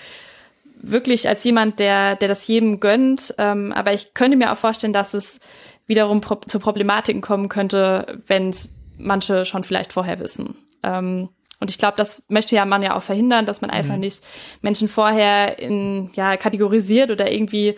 [0.83, 3.35] wirklich als jemand, der, der das jedem gönnt.
[3.39, 5.41] Ähm, aber ich könnte mir auch vorstellen, dass es
[5.87, 10.57] wiederum pro zu Problematiken kommen könnte, wenn es manche schon vielleicht vorher wissen.
[10.83, 11.29] Ähm,
[11.61, 14.01] und ich glaube, das möchte ja man ja auch verhindern, dass man einfach mhm.
[14.01, 14.25] nicht
[14.63, 17.77] Menschen vorher in ja kategorisiert oder irgendwie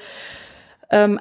[0.90, 1.20] ähm,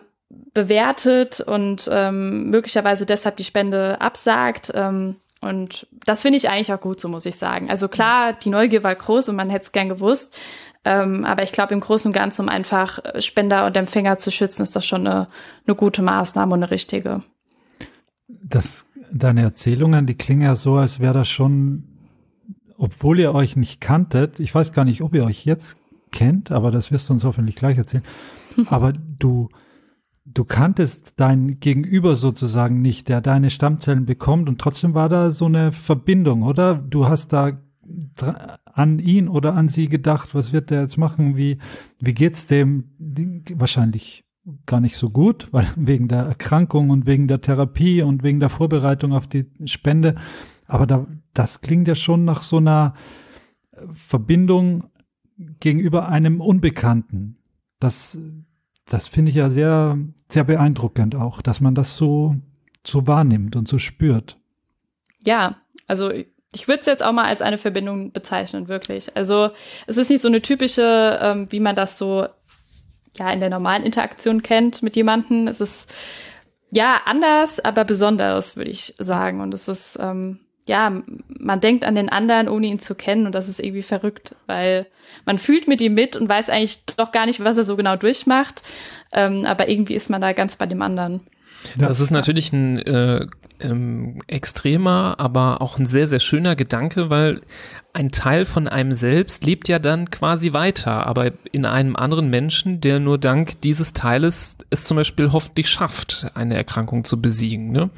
[0.54, 4.71] bewertet und ähm, möglicherweise deshalb die Spende absagt.
[4.76, 7.69] Ähm, und das finde ich eigentlich auch gut, so muss ich sagen.
[7.69, 10.39] Also klar, die Neugier war groß und man hätte es gern gewusst.
[10.84, 14.63] Ähm, aber ich glaube, im Großen und Ganzen, um einfach Spender und Empfänger zu schützen,
[14.63, 15.28] ist das schon eine,
[15.65, 17.24] eine gute Maßnahme und eine richtige.
[18.28, 21.90] Das, deine Erzählungen, die klingen ja so, als wäre das schon,
[22.82, 25.78] obwohl ihr euch nicht kanntet, ich weiß gar nicht, ob ihr euch jetzt
[26.12, 28.04] kennt, aber das wirst du uns hoffentlich gleich erzählen.
[28.65, 29.50] aber du,
[30.26, 35.46] du kanntest dein Gegenüber sozusagen nicht, der deine Stammzellen bekommt und trotzdem war da so
[35.46, 36.74] eine Verbindung, oder?
[36.74, 37.62] Du hast da
[38.65, 41.38] an ihn oder an sie gedacht, was wird der jetzt machen?
[41.38, 41.60] Wie,
[42.00, 42.96] wie geht's dem?
[43.54, 44.24] Wahrscheinlich
[44.65, 48.50] gar nicht so gut, weil wegen der Erkrankung und wegen der Therapie und wegen der
[48.50, 50.15] Vorbereitung auf die Spende.
[50.71, 52.95] Aber da, das klingt ja schon nach so einer
[53.93, 54.89] Verbindung
[55.60, 57.36] gegenüber einem Unbekannten.
[57.81, 58.17] Das,
[58.86, 59.97] das finde ich ja sehr,
[60.29, 62.38] sehr beeindruckend auch, dass man das so,
[62.88, 64.38] so wahrnimmt und so spürt.
[65.25, 65.57] Ja,
[65.88, 69.17] also ich würde es jetzt auch mal als eine Verbindung bezeichnen, wirklich.
[69.17, 69.49] Also
[69.88, 72.27] es ist nicht so eine typische, ähm, wie man das so
[73.17, 75.49] ja in der normalen Interaktion kennt mit jemandem.
[75.49, 75.93] Es ist
[76.71, 79.41] ja anders, aber besonders, würde ich sagen.
[79.41, 83.34] Und es ist ähm, ja, man denkt an den anderen, ohne ihn zu kennen und
[83.34, 84.86] das ist irgendwie verrückt, weil
[85.26, 87.95] man fühlt mit ihm mit und weiß eigentlich doch gar nicht, was er so genau
[87.95, 88.62] durchmacht,
[89.12, 91.21] ähm, aber irgendwie ist man da ganz bei dem anderen.
[91.78, 93.28] Das ist natürlich ein äh,
[93.60, 97.41] ähm, extremer, aber auch ein sehr, sehr schöner Gedanke, weil
[97.93, 102.82] ein Teil von einem selbst lebt ja dann quasi weiter, aber in einem anderen Menschen,
[102.82, 107.71] der nur dank dieses Teiles es zum Beispiel hoffentlich schafft, eine Erkrankung zu besiegen.
[107.71, 107.89] Ne?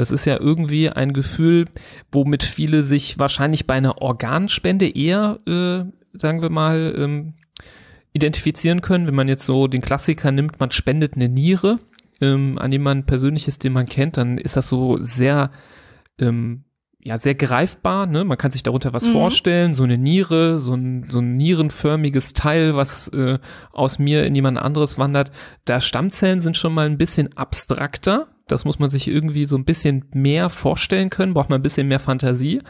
[0.00, 1.66] Das ist ja irgendwie ein Gefühl,
[2.12, 5.84] womit viele sich wahrscheinlich bei einer Organspende eher, äh,
[6.18, 7.34] sagen wir mal, ähm,
[8.12, 9.06] identifizieren können.
[9.06, 11.78] Wenn man jetzt so den Klassiker nimmt, man spendet eine Niere
[12.20, 15.50] ähm, an jemanden persönliches, den man kennt, dann ist das so sehr
[16.18, 16.64] ähm,
[17.04, 18.24] ja sehr greifbar, ne?
[18.24, 19.12] Man kann sich darunter was mhm.
[19.12, 23.38] vorstellen, so eine Niere, so ein, so ein nierenförmiges Teil, was äh,
[23.72, 25.30] aus mir in jemand anderes wandert.
[25.66, 28.33] Da Stammzellen sind schon mal ein bisschen abstrakter.
[28.46, 31.88] Das muss man sich irgendwie so ein bisschen mehr vorstellen können, braucht man ein bisschen
[31.88, 32.60] mehr Fantasie.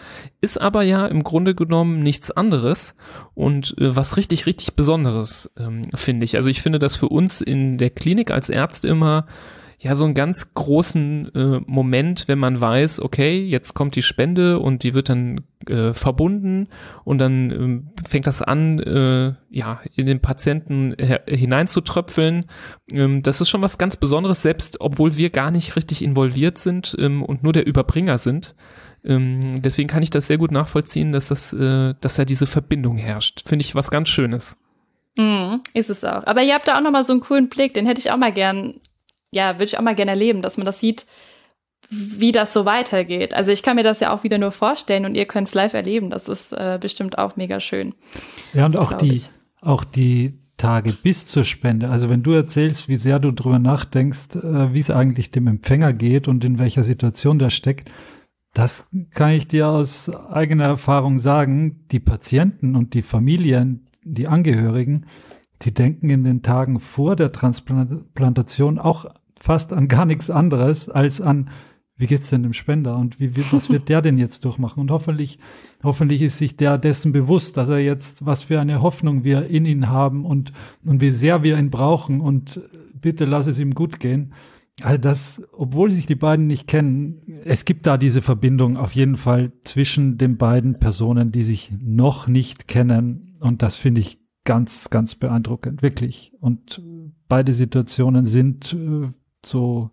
[0.41, 2.95] Ist aber ja im Grunde genommen nichts anderes
[3.35, 6.37] und äh, was richtig, richtig Besonderes, ähm, finde ich.
[6.37, 9.27] Also ich finde das für uns in der Klinik als Ärzte immer
[9.79, 14.59] ja so einen ganz großen äh, Moment, wenn man weiß, okay, jetzt kommt die Spende
[14.59, 16.69] und die wird dann äh, verbunden
[17.05, 17.51] und dann
[18.05, 20.95] äh, fängt das an, äh, ja, in den Patienten
[21.27, 22.47] hineinzutröpfeln.
[22.93, 26.97] Ähm, das ist schon was ganz Besonderes, selbst obwohl wir gar nicht richtig involviert sind
[26.99, 28.55] ähm, und nur der Überbringer sind.
[29.05, 32.97] Ähm, deswegen kann ich das sehr gut nachvollziehen, dass das, äh, dass da diese Verbindung
[32.97, 33.47] herrscht.
[33.47, 34.57] Finde ich was ganz Schönes.
[35.17, 36.25] Mm, ist es auch.
[36.27, 38.17] Aber ihr habt da auch noch mal so einen coolen Blick, den hätte ich auch
[38.17, 38.81] mal gern
[39.35, 41.07] ja, würde ich auch mal gerne erleben, dass man das sieht,
[41.90, 43.35] wie das so weitergeht.
[43.35, 45.75] Also ich kann mir das ja auch wieder nur vorstellen und ihr könnt es live
[45.75, 46.11] erleben.
[46.11, 47.94] Das ist äh, bestimmt auch mega schön.
[48.53, 49.23] Ja, und auch die,
[49.61, 51.90] auch die Tage bis zur Spende.
[51.90, 55.92] Also wenn du erzählst, wie sehr du drüber nachdenkst, äh, wie es eigentlich dem Empfänger
[55.92, 57.90] geht und in welcher Situation der steckt,
[58.55, 61.87] das kann ich dir aus eigener Erfahrung sagen.
[61.90, 65.07] Die Patienten und die Familien, die Angehörigen,
[65.62, 69.07] die denken in den Tagen vor der Transplantation auch
[69.44, 71.50] fast an gar nichts anderes als an,
[71.96, 74.80] wie geht's denn dem Spender und wie, wie, was wird der denn jetzt durchmachen?
[74.80, 75.38] Und hoffentlich,
[75.83, 79.66] hoffentlich ist sich der dessen bewusst, dass er jetzt, was für eine Hoffnung wir in
[79.66, 80.52] ihn haben und,
[80.87, 82.61] und wie sehr wir ihn brauchen und
[82.94, 84.33] bitte lass es ihm gut gehen.
[84.83, 89.18] Also das, obwohl sich die beiden nicht kennen, es gibt da diese Verbindung auf jeden
[89.18, 93.37] Fall zwischen den beiden Personen, die sich noch nicht kennen.
[93.40, 96.33] Und das finde ich ganz, ganz beeindruckend, wirklich.
[96.40, 96.83] Und
[97.28, 99.12] beide Situationen sind äh,
[99.46, 99.90] so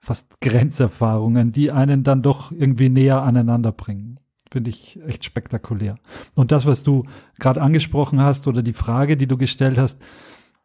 [0.00, 4.18] fast Grenzerfahrungen, die einen dann doch irgendwie näher aneinander bringen.
[4.50, 5.94] Finde ich echt spektakulär.
[6.34, 7.04] Und das, was du
[7.38, 9.98] gerade angesprochen hast oder die Frage, die du gestellt hast,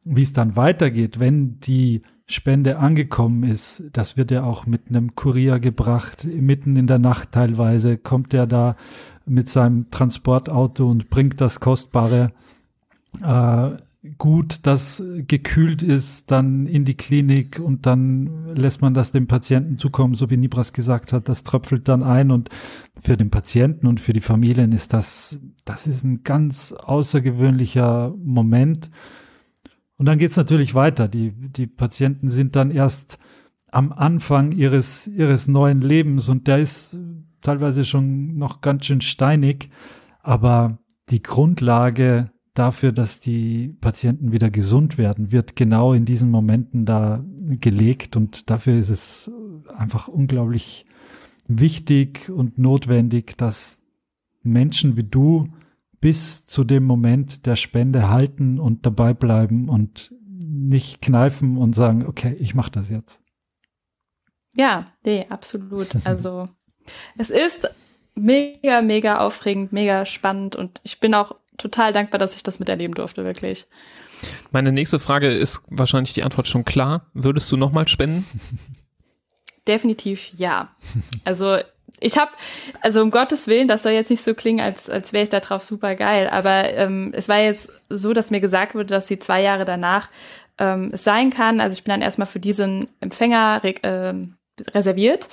[0.03, 5.15] wie es dann weitergeht, wenn die Spende angekommen ist, das wird ja auch mit einem
[5.15, 8.75] Kurier gebracht, mitten in der Nacht teilweise kommt er da
[9.25, 12.31] mit seinem Transportauto und bringt das kostbare
[13.21, 13.86] äh,
[14.17, 19.77] gut, das gekühlt ist, dann in die Klinik und dann lässt man das dem Patienten
[19.77, 22.49] zukommen, so wie Nibras gesagt hat, das tröpfelt dann ein und
[23.01, 28.89] für den Patienten und für die Familien ist das, das ist ein ganz außergewöhnlicher Moment.
[29.97, 31.07] Und dann geht's natürlich weiter.
[31.07, 33.17] Die, die Patienten sind dann erst
[33.71, 36.97] am Anfang ihres, ihres neuen Lebens und der ist
[37.41, 39.69] teilweise schon noch ganz schön steinig,
[40.21, 46.85] aber die Grundlage dafür, dass die Patienten wieder gesund werden, wird genau in diesen Momenten
[46.85, 47.23] da
[47.59, 49.31] gelegt und dafür ist es
[49.75, 50.85] einfach unglaublich
[51.47, 53.79] wichtig und notwendig, dass
[54.43, 55.49] Menschen wie du
[55.99, 62.05] bis zu dem Moment der Spende halten und dabei bleiben und nicht kneifen und sagen,
[62.05, 63.21] okay, ich mache das jetzt.
[64.53, 65.89] Ja, nee, absolut.
[66.03, 66.47] Also
[67.17, 67.69] es ist
[68.15, 72.95] mega, mega aufregend, mega spannend und ich bin auch total dankbar, dass ich das miterleben
[72.95, 73.65] durfte, wirklich.
[74.51, 77.07] Meine nächste Frage ist wahrscheinlich die Antwort schon klar.
[77.13, 78.25] Würdest du nochmal spenden?
[79.67, 80.69] Definitiv ja.
[81.25, 81.57] Also
[81.99, 82.31] ich habe,
[82.81, 85.39] also um Gottes Willen, das soll jetzt nicht so klingen, als, als wäre ich da
[85.39, 89.19] drauf super geil, aber ähm, es war jetzt so, dass mir gesagt wurde, dass sie
[89.19, 90.09] zwei Jahre danach
[90.59, 91.59] ähm, es sein kann.
[91.59, 94.13] Also ich bin dann erstmal für diesen Empfänger äh,
[94.71, 95.29] reserviert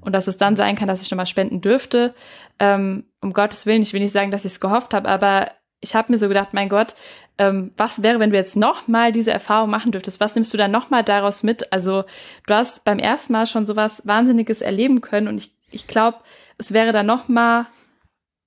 [0.00, 2.14] und dass es dann sein kann, dass ich nochmal spenden dürfte.
[2.58, 5.50] Ähm, um Gottes Willen, ich will nicht sagen, dass ich es gehofft habe, aber
[5.80, 6.94] ich habe mir so gedacht, mein Gott,
[7.38, 10.20] ähm, was wäre, wenn du jetzt noch mal diese Erfahrung machen dürftest?
[10.20, 11.72] Was nimmst du dann noch mal daraus mit?
[11.72, 12.04] Also
[12.46, 16.18] du hast beim ersten Mal schon sowas Wahnsinniges erleben können und ich, ich glaube,
[16.58, 17.66] es wäre dann noch mal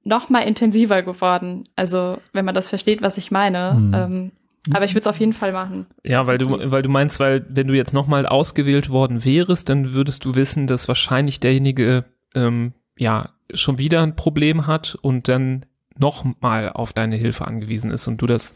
[0.04, 1.66] noch mal intensiver geworden.
[1.76, 3.74] Also wenn man das versteht, was ich meine.
[3.74, 3.94] Mhm.
[3.94, 4.32] Ähm,
[4.74, 5.88] aber ich würde es auf jeden Fall machen.
[6.04, 9.70] Ja, weil du, weil du meinst, weil wenn du jetzt noch mal ausgewählt worden wärst,
[9.70, 12.06] dann würdest du wissen, dass wahrscheinlich derjenige
[12.36, 15.66] ähm, ja schon wieder ein Problem hat und dann
[16.02, 18.54] noch mal auf deine Hilfe angewiesen ist und du das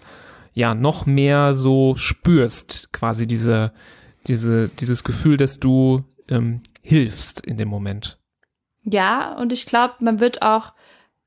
[0.53, 3.71] ja noch mehr so spürst, quasi diese,
[4.27, 8.17] diese, dieses Gefühl, dass du ähm, hilfst in dem Moment.
[8.83, 10.73] Ja, und ich glaube, man wird auch,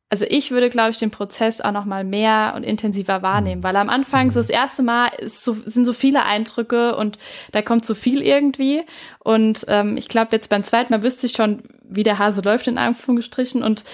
[0.09, 3.77] also ich würde, glaube ich, den Prozess auch noch mal mehr und intensiver wahrnehmen, weil
[3.77, 7.19] am Anfang so das erste Mal ist so, sind so viele Eindrücke und
[7.53, 8.83] da kommt so viel irgendwie.
[9.19, 12.69] Und ähm, ich glaube, jetzt beim zweiten Mal wüsste ich schon, wie der Hase läuft
[12.69, 13.85] in Anführungsstrichen und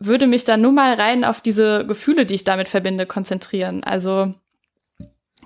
[0.00, 3.82] würde mich dann nur mal rein auf diese Gefühle, die ich damit verbinde, konzentrieren.
[3.84, 4.34] Also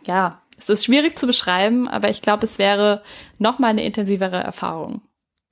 [0.04, 3.02] ja, es ist schwierig zu beschreiben, aber ich glaube, es wäre
[3.38, 5.02] noch mal eine intensivere Erfahrung.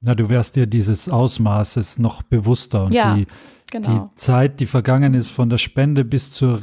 [0.03, 3.27] Na, du wärst dir dieses Ausmaßes noch bewusster und Ja, die,
[3.71, 4.09] Genau.
[4.11, 6.61] die Zeit, die vergangen ist von der Spende bis zur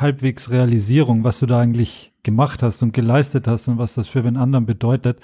[0.00, 4.22] halbwegs Realisierung, was du da eigentlich gemacht hast und geleistet hast und was das für
[4.22, 5.18] den anderen bedeutet,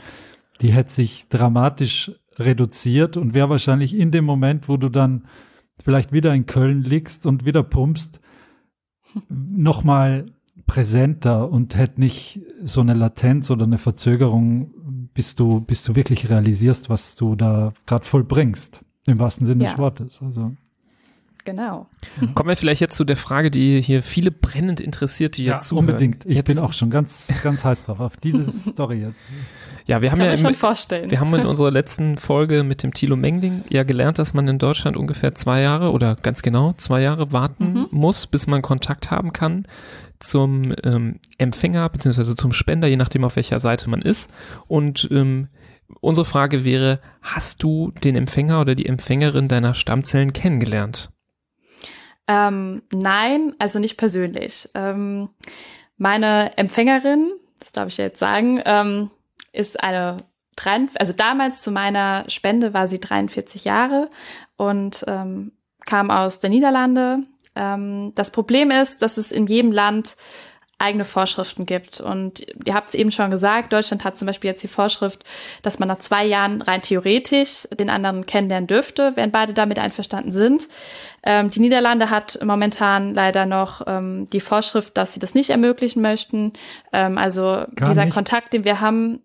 [0.60, 5.24] die hätte sich dramatisch reduziert und wäre wahrscheinlich in dem Moment, wo du dann
[5.82, 8.20] vielleicht wieder in Köln liegst und wieder pumpst,
[9.28, 10.26] nochmal
[10.66, 14.72] präsenter und hätte nicht so eine Latenz oder eine Verzögerung,
[15.14, 18.80] bis du, bis du wirklich realisierst, was du da gerade vollbringst.
[19.06, 19.70] Im wahrsten Sinne Ja.
[19.70, 20.20] des Wortes.
[20.22, 20.56] Also.
[21.44, 21.86] Genau.
[22.34, 25.86] Kommen wir vielleicht jetzt zu der Frage, die hier viele brennend interessiert, die jetzt zuhören.
[25.88, 26.24] unbedingt.
[26.26, 29.20] Ich jetzt, bin auch schon ganz, ganz heiß drauf, auf diese Story jetzt.
[29.86, 31.10] Ja, wir haben Kann ja im, schon vorstellen.
[31.10, 34.58] Wir haben in unserer letzten Folge mit dem Thilo Mengling ja gelernt, dass man in
[34.58, 37.86] Deutschland ungefähr zwei Jahre oder ganz genau zwei Jahre warten Mhm.
[37.90, 39.66] muss, bis man Kontakt haben kann
[40.20, 44.30] zum ähm, Empfänger beziehungsweise zum Spender, je nachdem auf welcher Seite man ist.
[44.68, 45.48] Und ähm,
[46.00, 51.10] unsere Frage wäre, hast du den Empfänger oder die Empfängerin deiner Stammzellen kennengelernt?
[52.26, 54.68] Ähm, nein, also nicht persönlich.
[54.74, 55.28] Ähm,
[55.96, 59.10] meine Empfängerin, das darf ich jetzt sagen, ähm,
[59.52, 60.18] ist eine,
[60.56, 64.08] 43 also damals zu meiner Spende war sie 43 Jahre
[64.56, 65.52] und ähm,
[65.84, 67.24] kam aus der Niederlande.
[67.54, 70.16] Ähm, das Problem ist, dass es in jedem Land
[70.84, 72.00] eigene Vorschriften gibt.
[72.00, 75.24] Und ihr habt es eben schon gesagt, Deutschland hat zum Beispiel jetzt die Vorschrift,
[75.62, 80.32] dass man nach zwei Jahren rein theoretisch den anderen kennenlernen dürfte, wenn beide damit einverstanden
[80.32, 80.68] sind.
[81.22, 86.02] Ähm, die Niederlande hat momentan leider noch ähm, die Vorschrift, dass sie das nicht ermöglichen
[86.02, 86.52] möchten.
[86.92, 88.14] Ähm, also Gar dieser nicht?
[88.14, 89.20] Kontakt, den wir haben,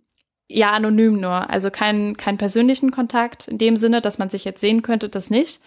[0.47, 1.49] ja, anonym nur.
[1.49, 5.29] Also keinen keinen persönlichen Kontakt in dem Sinne, dass man sich jetzt sehen könnte, das
[5.29, 5.61] nicht.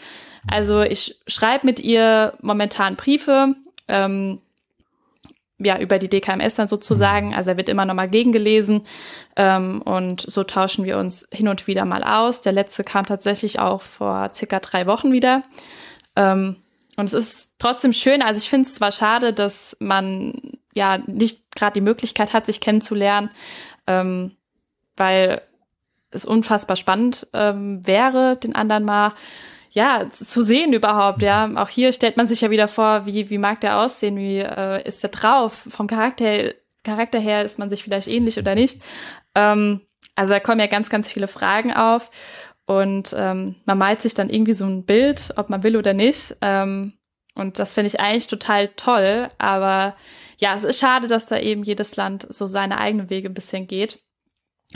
[0.48, 3.54] Also ich schreibe mit ihr momentan Briefe,
[3.88, 4.40] ähm,
[5.64, 7.34] ja, über die DKMS dann sozusagen.
[7.34, 8.82] Also er wird immer noch mal gegengelesen.
[9.36, 12.40] Ähm, und so tauschen wir uns hin und wieder mal aus.
[12.40, 15.42] Der letzte kam tatsächlich auch vor circa drei Wochen wieder.
[16.16, 16.56] Ähm,
[16.96, 18.22] und es ist trotzdem schön.
[18.22, 20.34] Also ich finde es zwar schade, dass man
[20.74, 23.30] ja nicht gerade die Möglichkeit hat, sich kennenzulernen,
[23.86, 24.32] ähm,
[24.96, 25.42] weil
[26.10, 29.14] es unfassbar spannend ähm, wäre, den anderen mal
[29.72, 31.22] ja zu sehen überhaupt.
[31.22, 34.38] Ja, auch hier stellt man sich ja wieder vor, wie wie mag der aussehen, wie
[34.38, 36.54] äh, ist der drauf, vom Charakter her,
[36.84, 38.82] Charakter her ist man sich vielleicht ähnlich oder nicht.
[39.34, 39.80] Ähm,
[40.14, 42.10] also da kommen ja ganz ganz viele Fragen auf
[42.66, 46.36] und ähm, man malt sich dann irgendwie so ein Bild, ob man will oder nicht.
[46.42, 46.94] Ähm,
[47.34, 49.28] und das finde ich eigentlich total toll.
[49.38, 49.96] Aber
[50.38, 53.66] ja, es ist schade, dass da eben jedes Land so seine eigenen Wege ein bisschen
[53.66, 54.02] geht.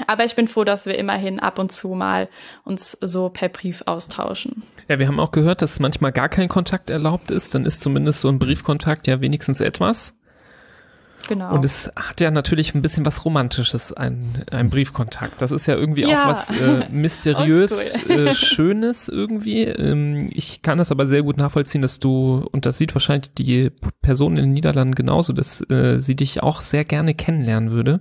[0.06, 2.28] Aber ich bin froh, dass wir immerhin ab und zu mal
[2.64, 4.62] uns so per Brief austauschen.
[4.88, 7.54] Ja, wir haben auch gehört, dass manchmal gar kein Kontakt erlaubt ist.
[7.54, 10.15] Dann ist zumindest so ein Briefkontakt ja wenigstens etwas.
[11.28, 11.52] Genau.
[11.54, 15.42] Und es hat ja natürlich ein bisschen was Romantisches, ein, ein Briefkontakt.
[15.42, 16.22] Das ist ja irgendwie Ja.
[16.24, 19.62] auch was äh, mysteriös äh, Schönes irgendwie.
[19.64, 23.70] Ähm, ich kann das aber sehr gut nachvollziehen, dass du, und das sieht wahrscheinlich die
[24.02, 28.00] Person in den Niederlanden genauso, dass äh, sie dich auch sehr gerne kennenlernen würde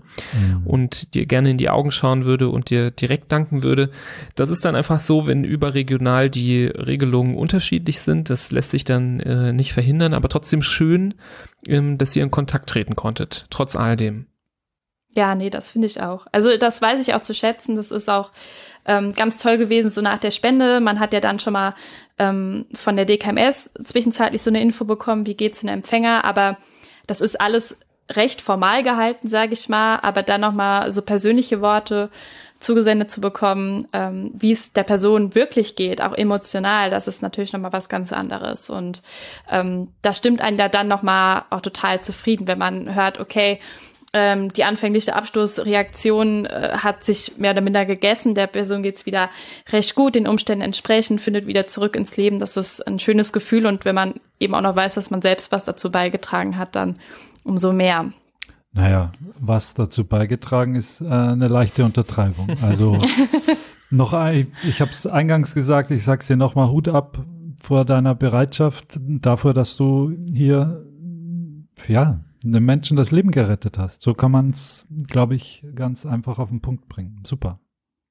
[0.66, 3.90] und dir gerne in die Augen schauen würde und dir direkt danken würde.
[4.36, 8.30] Das ist dann einfach so, wenn überregional die Regelungen unterschiedlich sind.
[8.30, 11.16] Das lässt sich dann äh, nicht verhindern, aber trotzdem schön,
[11.68, 14.28] ähm, dass ihr in Kontakt treten konntet, trotz alledem.
[15.16, 16.28] Ja, nee, das finde ich auch.
[16.32, 17.76] Also das weiß ich auch zu schätzen.
[17.76, 18.32] Das ist auch
[18.86, 20.82] ähm, ganz toll gewesen, so nach der Spende.
[20.82, 21.74] Man hat ja dann schon mal
[22.20, 26.26] ähm, von der DKMS zwischenzeitlich so eine Info bekommen, wie geht's den Empfänger.
[26.26, 26.58] Aber
[27.08, 27.78] das ist alles
[28.12, 29.98] recht formal gehalten, sage ich mal.
[30.02, 32.10] Aber dann noch mal so persönliche Worte
[32.60, 37.54] zugesendet zu bekommen, ähm, wie es der Person wirklich geht, auch emotional, das ist natürlich
[37.54, 38.70] noch mal was ganz anderes.
[38.70, 39.02] Und
[39.50, 43.60] ähm, das stimmt einen da dann noch mal auch total zufrieden, wenn man hört, okay,
[44.16, 48.34] ähm, die anfängliche Abstoßreaktion äh, hat sich mehr oder minder gegessen.
[48.34, 49.30] Der Person geht's wieder
[49.74, 52.40] recht gut, den Umständen entsprechend, findet wieder zurück ins Leben.
[52.40, 53.66] Das ist ein schönes Gefühl.
[53.66, 56.98] Und wenn man eben auch noch weiß, dass man selbst was dazu beigetragen hat, dann
[57.44, 58.14] umso mehr.
[58.76, 62.50] Naja, was dazu beigetragen ist, äh, eine leichte Untertreibung.
[62.62, 62.98] Also
[63.90, 67.26] noch ein, ich habe es eingangs gesagt, ich sag's dir nochmal, Hut ab
[67.64, 70.86] vor deiner Bereitschaft, davor, dass du hier,
[71.88, 74.02] ja, einem Menschen das Leben gerettet hast.
[74.02, 77.22] So kann man es, glaube ich, ganz einfach auf den Punkt bringen.
[77.26, 77.60] Super.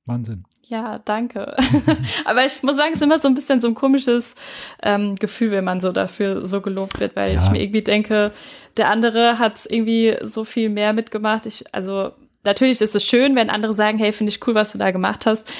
[0.06, 0.44] Wahnsinn.
[0.62, 1.56] Ja, danke.
[2.24, 4.34] Aber ich muss sagen, es ist immer so ein bisschen so ein komisches
[4.82, 7.42] ähm, Gefühl, wenn man so dafür so gelobt wird, weil ja.
[7.42, 8.32] ich mir irgendwie denke,
[8.76, 11.46] der andere hat irgendwie so viel mehr mitgemacht.
[11.46, 12.12] Ich, also
[12.44, 15.26] natürlich ist es schön, wenn andere sagen, hey, finde ich cool, was du da gemacht
[15.26, 15.52] hast.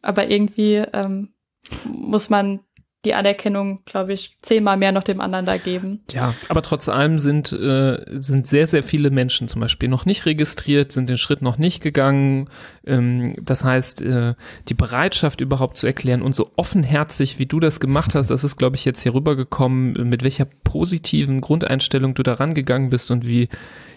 [0.00, 1.32] Aber irgendwie ähm,
[1.84, 2.60] muss man
[3.04, 6.00] die Anerkennung, glaube ich, zehnmal mehr noch dem anderen da geben.
[6.12, 10.24] Ja, aber trotz allem sind, äh, sind sehr, sehr viele Menschen zum Beispiel noch nicht
[10.24, 12.48] registriert, sind den Schritt noch nicht gegangen.
[12.86, 14.34] Ähm, das heißt, äh,
[14.68, 18.56] die Bereitschaft überhaupt zu erklären und so offenherzig, wie du das gemacht hast, das ist,
[18.56, 23.48] glaube ich, jetzt hier rübergekommen, mit welcher positiven Grundeinstellung du da rangegangen bist und wie,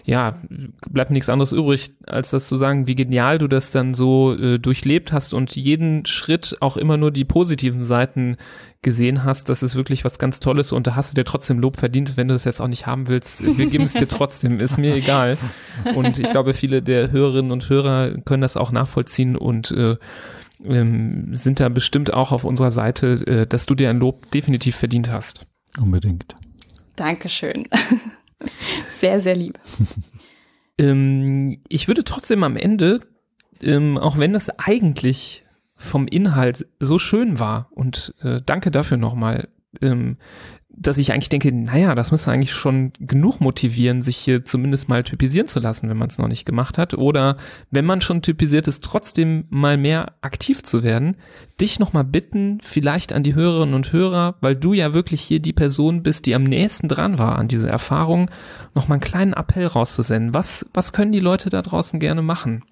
[0.04, 0.42] ja,
[0.90, 4.58] bleibt nichts anderes übrig, als das zu sagen, wie genial du das dann so äh,
[4.58, 8.36] durchlebt hast und jeden Schritt auch immer nur die positiven Seiten
[8.82, 9.48] gesehen hast.
[9.48, 12.28] Das ist wirklich was ganz Tolles und da hast du dir trotzdem Lob verdient, wenn
[12.28, 13.44] du das jetzt auch nicht haben willst.
[13.58, 15.38] Wir geben es dir trotzdem, ist mir egal.
[15.94, 19.96] Und ich glaube, viele der Hörerinnen und Hörer können das auch nachvollziehen und äh,
[20.64, 24.76] ähm, sind da bestimmt auch auf unserer Seite, äh, dass du dir ein Lob definitiv
[24.76, 25.46] verdient hast.
[25.78, 26.34] Unbedingt.
[26.96, 27.68] Dankeschön.
[28.88, 29.58] Sehr, sehr lieb.
[30.78, 33.00] ähm, ich würde trotzdem am Ende,
[33.62, 35.45] ähm, auch wenn das eigentlich
[35.76, 39.48] vom Inhalt so schön war und äh, danke dafür nochmal,
[39.82, 40.16] ähm,
[40.78, 45.02] dass ich eigentlich denke, naja, das müsste eigentlich schon genug motivieren, sich hier zumindest mal
[45.02, 46.92] typisieren zu lassen, wenn man es noch nicht gemacht hat.
[46.94, 47.38] Oder
[47.70, 51.16] wenn man schon typisiert ist, trotzdem mal mehr aktiv zu werden.
[51.60, 55.54] Dich nochmal bitten, vielleicht an die Hörerinnen und Hörer, weil du ja wirklich hier die
[55.54, 58.30] Person bist, die am nächsten dran war an dieser Erfahrung,
[58.74, 60.34] nochmal einen kleinen Appell rauszusenden.
[60.34, 62.64] Was, was können die Leute da draußen gerne machen?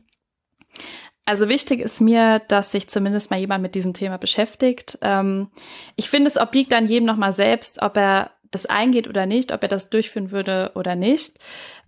[1.24, 4.98] Also wichtig ist mir, dass sich zumindest mal jemand mit diesem Thema beschäftigt.
[5.00, 5.48] Ähm,
[5.96, 9.62] ich finde, es obliegt dann jedem nochmal selbst, ob er das eingeht oder nicht, ob
[9.62, 11.38] er das durchführen würde oder nicht.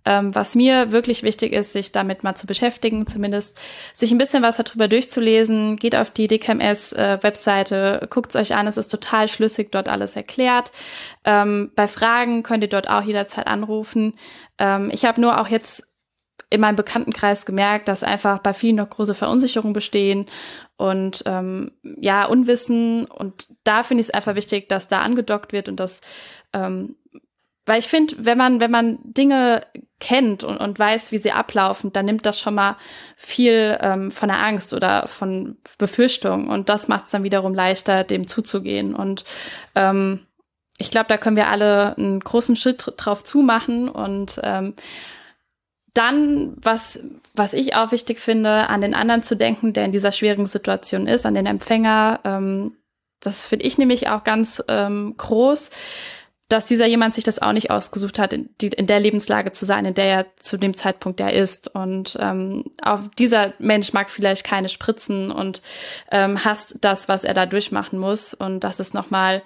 [0.05, 3.59] Ähm, was mir wirklich wichtig ist, sich damit mal zu beschäftigen, zumindest
[3.93, 5.75] sich ein bisschen was darüber durchzulesen.
[5.75, 10.15] Geht auf die DKMS-Webseite, äh, guckt es euch an, es ist total schlüssig, dort alles
[10.15, 10.71] erklärt.
[11.25, 14.13] Ähm, bei Fragen könnt ihr dort auch jederzeit anrufen.
[14.57, 15.86] Ähm, ich habe nur auch jetzt
[16.49, 20.27] in meinem Bekanntenkreis gemerkt, dass einfach bei vielen noch große Verunsicherungen bestehen
[20.77, 23.05] und ähm, ja, Unwissen.
[23.05, 25.99] Und da finde ich es einfach wichtig, dass da angedockt wird und dass,
[26.53, 26.95] ähm,
[27.65, 29.61] weil ich finde, wenn man, wenn man Dinge
[29.99, 32.77] kennt und, und weiß, wie sie ablaufen, dann nimmt das schon mal
[33.17, 36.47] viel ähm, von der Angst oder von Befürchtung.
[36.47, 38.95] Und das macht es dann wiederum leichter, dem zuzugehen.
[38.95, 39.25] Und
[39.75, 40.27] ähm,
[40.77, 44.75] ich glaube, da können wir alle einen großen Schritt drauf zumachen und ähm,
[45.97, 50.11] dann, was, was ich auch wichtig finde, an den anderen zu denken, der in dieser
[50.11, 52.19] schwierigen Situation ist, an den Empfänger.
[52.23, 52.73] Ähm,
[53.19, 55.71] das finde ich nämlich auch ganz ähm, groß,
[56.49, 59.65] dass dieser jemand sich das auch nicht ausgesucht hat, in, die, in der Lebenslage zu
[59.65, 61.73] sein, in der er zu dem Zeitpunkt er ist.
[61.73, 65.61] Und ähm, auch dieser Mensch mag vielleicht keine Spritzen und
[66.11, 68.33] ähm, hasst das, was er da durchmachen muss.
[68.33, 69.41] Und das ist nochmal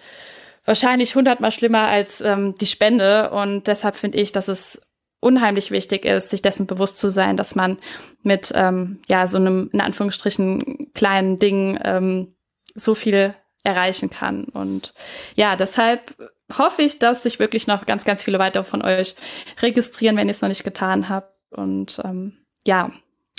[0.65, 3.31] wahrscheinlich hundertmal schlimmer als ähm, die Spende.
[3.31, 4.81] Und deshalb finde ich, dass es
[5.21, 7.77] unheimlich wichtig ist, sich dessen bewusst zu sein, dass man
[8.23, 12.35] mit ähm, ja so einem in Anführungsstrichen kleinen Ding ähm,
[12.75, 13.31] so viel
[13.63, 14.45] erreichen kann.
[14.45, 14.93] Und
[15.35, 16.15] ja, deshalb
[16.57, 19.15] hoffe ich, dass sich wirklich noch ganz, ganz viele weitere von euch
[19.61, 21.33] registrieren, wenn ihr es noch nicht getan habt.
[21.51, 22.33] Und ähm,
[22.65, 22.89] ja,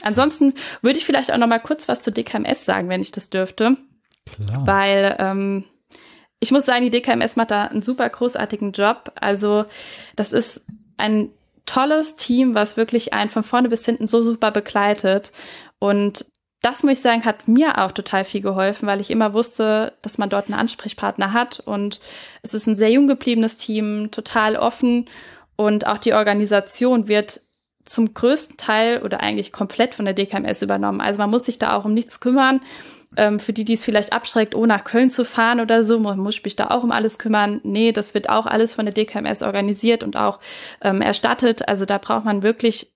[0.02, 3.28] ansonsten würde ich vielleicht auch noch mal kurz was zu DKMS sagen, wenn ich das
[3.28, 3.76] dürfte.
[4.46, 4.66] Klar.
[4.66, 5.64] Weil ähm,
[6.38, 9.12] ich muss sagen, die DKMS macht da einen super großartigen Job.
[9.16, 9.64] Also
[10.14, 10.64] das ist
[10.96, 11.30] ein
[11.66, 15.32] tolles Team, was wirklich einen von vorne bis hinten so super begleitet.
[15.78, 16.26] Und
[16.62, 20.18] das muss ich sagen, hat mir auch total viel geholfen, weil ich immer wusste, dass
[20.18, 21.60] man dort einen Ansprechpartner hat.
[21.60, 22.00] Und
[22.42, 25.08] es ist ein sehr jung gebliebenes Team, total offen.
[25.56, 27.40] Und auch die Organisation wird
[27.84, 31.00] zum größten Teil oder eigentlich komplett von der DKMS übernommen.
[31.00, 32.60] Also man muss sich da auch um nichts kümmern
[33.16, 36.42] ähm, für die, die es vielleicht abschreckt, oh, nach Köln zu fahren oder so, muss
[36.42, 37.60] mich da auch um alles kümmern.
[37.62, 40.40] Nee, das wird auch alles von der DKMS organisiert und auch
[40.80, 41.68] ähm, erstattet.
[41.68, 42.92] Also da braucht man wirklich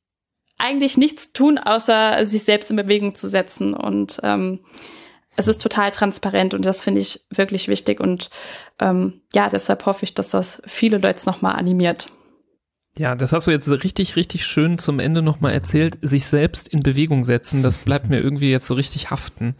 [0.58, 3.74] eigentlich nichts tun, außer sich selbst in Bewegung zu setzen.
[3.74, 4.60] Und ähm,
[5.36, 8.00] es ist total transparent und das finde ich wirklich wichtig.
[8.00, 8.30] Und
[8.80, 12.06] ähm, ja, deshalb hoffe ich, dass das viele Leute nochmal animiert.
[12.98, 15.98] Ja, das hast du jetzt richtig, richtig schön zum Ende nochmal erzählt.
[16.00, 19.54] Sich selbst in Bewegung setzen, das bleibt mir irgendwie jetzt so richtig haften.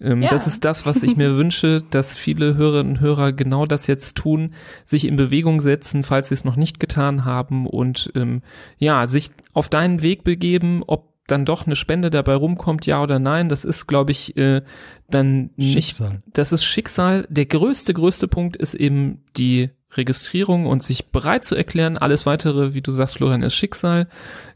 [0.00, 0.28] Ähm, ja.
[0.28, 4.16] Das ist das, was ich mir wünsche, dass viele Hörerinnen und Hörer genau das jetzt
[4.16, 4.54] tun,
[4.84, 8.42] sich in Bewegung setzen, falls sie es noch nicht getan haben und ähm,
[8.76, 13.18] ja, sich auf deinen Weg begeben, ob dann doch eine Spende dabei rumkommt, ja oder
[13.18, 14.60] nein, das ist, glaube ich, äh,
[15.08, 16.22] dann nicht, Schicksal.
[16.34, 17.26] das ist Schicksal.
[17.30, 21.98] Der größte, größte Punkt ist eben die Registrierung und sich bereit zu erklären.
[21.98, 24.08] Alles weitere, wie du sagst, Florian, ist Schicksal.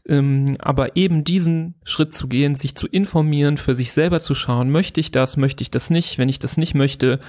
[0.07, 4.71] Ähm, aber eben diesen Schritt zu gehen, sich zu informieren, für sich selber zu schauen,
[4.71, 6.17] möchte ich das, möchte ich das nicht.
[6.17, 7.19] Wenn ich das nicht möchte,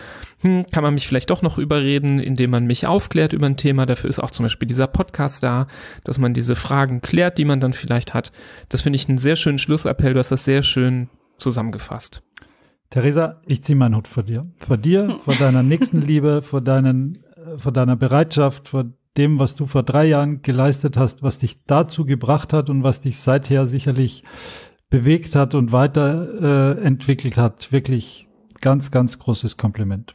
[0.40, 3.86] hm, kann man mich vielleicht doch noch überreden, indem man mich aufklärt über ein Thema.
[3.86, 5.66] Dafür ist auch zum Beispiel dieser Podcast da,
[6.04, 8.32] dass man diese Fragen klärt, die man dann vielleicht hat.
[8.68, 10.14] Das finde ich einen sehr schönen Schlussappell.
[10.14, 11.08] Du hast das sehr schön
[11.38, 12.22] zusammengefasst.
[12.90, 14.50] Theresa, ich ziehe meinen Hut vor dir.
[14.56, 17.18] Vor dir, vor deiner Nächstenliebe, vor deinen,
[17.56, 18.86] vor deiner Bereitschaft, vor
[19.16, 23.00] dem, was du vor drei Jahren geleistet hast, was dich dazu gebracht hat und was
[23.00, 24.24] dich seither sicherlich
[24.88, 27.72] bewegt hat und weiterentwickelt äh, hat.
[27.72, 28.28] Wirklich
[28.60, 30.14] ganz, ganz großes Kompliment.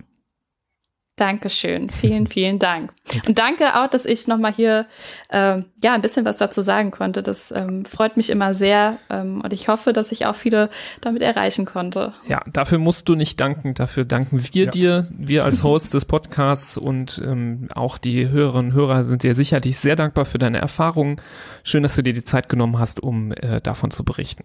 [1.18, 2.92] Dankeschön, vielen, vielen Dank.
[3.26, 4.86] Und danke auch, dass ich nochmal hier
[5.30, 7.24] äh, ja ein bisschen was dazu sagen konnte.
[7.24, 11.22] Das ähm, freut mich immer sehr ähm, und ich hoffe, dass ich auch viele damit
[11.22, 12.14] erreichen konnte.
[12.28, 13.74] Ja, dafür musst du nicht danken.
[13.76, 14.70] Dafür danken wir Ja.
[14.70, 19.36] dir, wir als Host des Podcasts und ähm, auch die Hörerinnen und Hörer sind dir
[19.36, 21.22] sicherlich sehr dankbar für deine Erfahrungen.
[21.64, 24.44] Schön, dass du dir die Zeit genommen hast, um äh, davon zu berichten.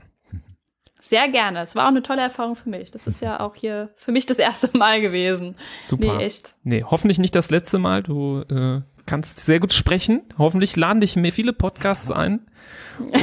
[1.11, 1.63] Sehr gerne.
[1.63, 2.93] Es war auch eine tolle Erfahrung für mich.
[2.93, 5.57] Das ist ja auch hier für mich das erste Mal gewesen.
[5.81, 6.19] Super.
[6.19, 6.55] Nee, echt.
[6.63, 8.05] Nee, hoffentlich nicht das letzte Mal.
[8.05, 10.23] Du äh, kannst sehr gut sprechen.
[10.39, 12.47] Hoffentlich laden dich mehr viele Podcasts ein.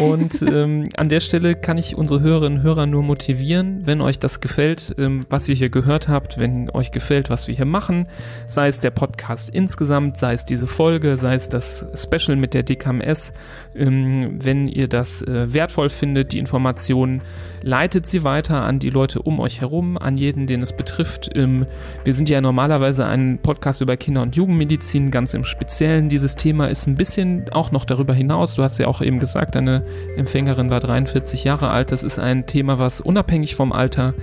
[0.01, 4.19] Und ähm, an der Stelle kann ich unsere Hörerinnen und Hörer nur motivieren, wenn euch
[4.19, 8.07] das gefällt, ähm, was ihr hier gehört habt, wenn euch gefällt, was wir hier machen,
[8.47, 12.63] sei es der Podcast insgesamt, sei es diese Folge, sei es das Special mit der
[12.63, 13.33] DKMS,
[13.75, 17.21] ähm, wenn ihr das äh, wertvoll findet, die Informationen,
[17.61, 21.29] leitet sie weiter an die Leute um euch herum, an jeden, den es betrifft.
[21.35, 21.65] Ähm,
[22.03, 26.09] wir sind ja normalerweise ein Podcast über Kinder- und Jugendmedizin, ganz im Speziellen.
[26.09, 28.55] Dieses Thema ist ein bisschen auch noch darüber hinaus.
[28.55, 29.84] Du hast ja auch eben gesagt, deine
[30.15, 31.91] Empfängerin war 43 Jahre alt.
[31.91, 34.13] Das ist ein Thema, was unabhängig vom Alter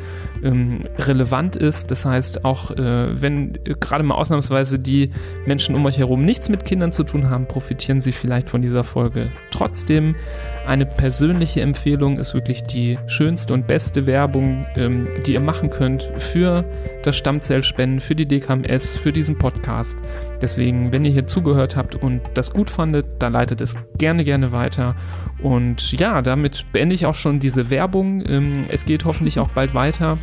[0.42, 1.90] ähm, relevant ist.
[1.90, 5.10] Das heißt, auch äh, wenn äh, gerade mal ausnahmsweise die
[5.46, 8.84] Menschen um euch herum nichts mit Kindern zu tun haben, profitieren sie vielleicht von dieser
[8.84, 9.30] Folge.
[9.50, 10.14] Trotzdem,
[10.66, 16.10] eine persönliche Empfehlung ist wirklich die schönste und beste Werbung, ähm, die ihr machen könnt
[16.16, 16.64] für
[17.02, 19.96] das Stammzellspenden, für die DKMS, für diesen Podcast.
[20.40, 24.52] Deswegen, wenn ihr hier zugehört habt und das gut fandet, dann leitet es gerne, gerne
[24.52, 24.94] weiter.
[25.42, 28.24] Und ja, damit beende ich auch schon diese Werbung.
[28.26, 30.18] Ähm, es geht hoffentlich auch bald weiter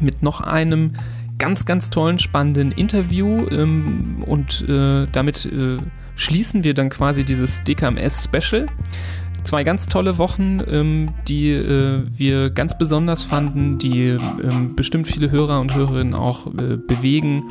[0.00, 0.92] mit noch einem
[1.38, 3.46] ganz, ganz tollen, spannenden Interview.
[3.50, 5.78] Ähm, und äh, damit äh,
[6.16, 8.66] schließen wir dann quasi dieses DKMS-Special.
[9.48, 15.30] Zwei ganz tolle Wochen, ähm, die äh, wir ganz besonders fanden, die ähm, bestimmt viele
[15.30, 17.44] Hörer und Hörerinnen auch äh, bewegen.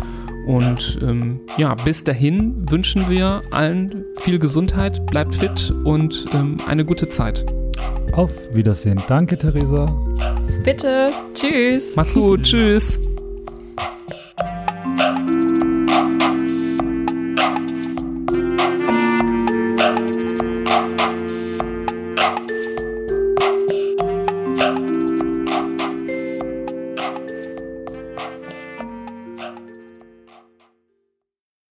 [0.45, 6.86] Und ähm, ja, bis dahin wünschen wir allen viel Gesundheit, bleibt fit und ähm, eine
[6.86, 7.43] gute Zeit.
[8.12, 9.02] Auf Wiedersehen.
[9.08, 9.88] Danke, Theresa.
[10.64, 11.14] Bitte.
[11.34, 11.95] Tschüss.
[11.95, 13.00] Macht's gut, tschüss.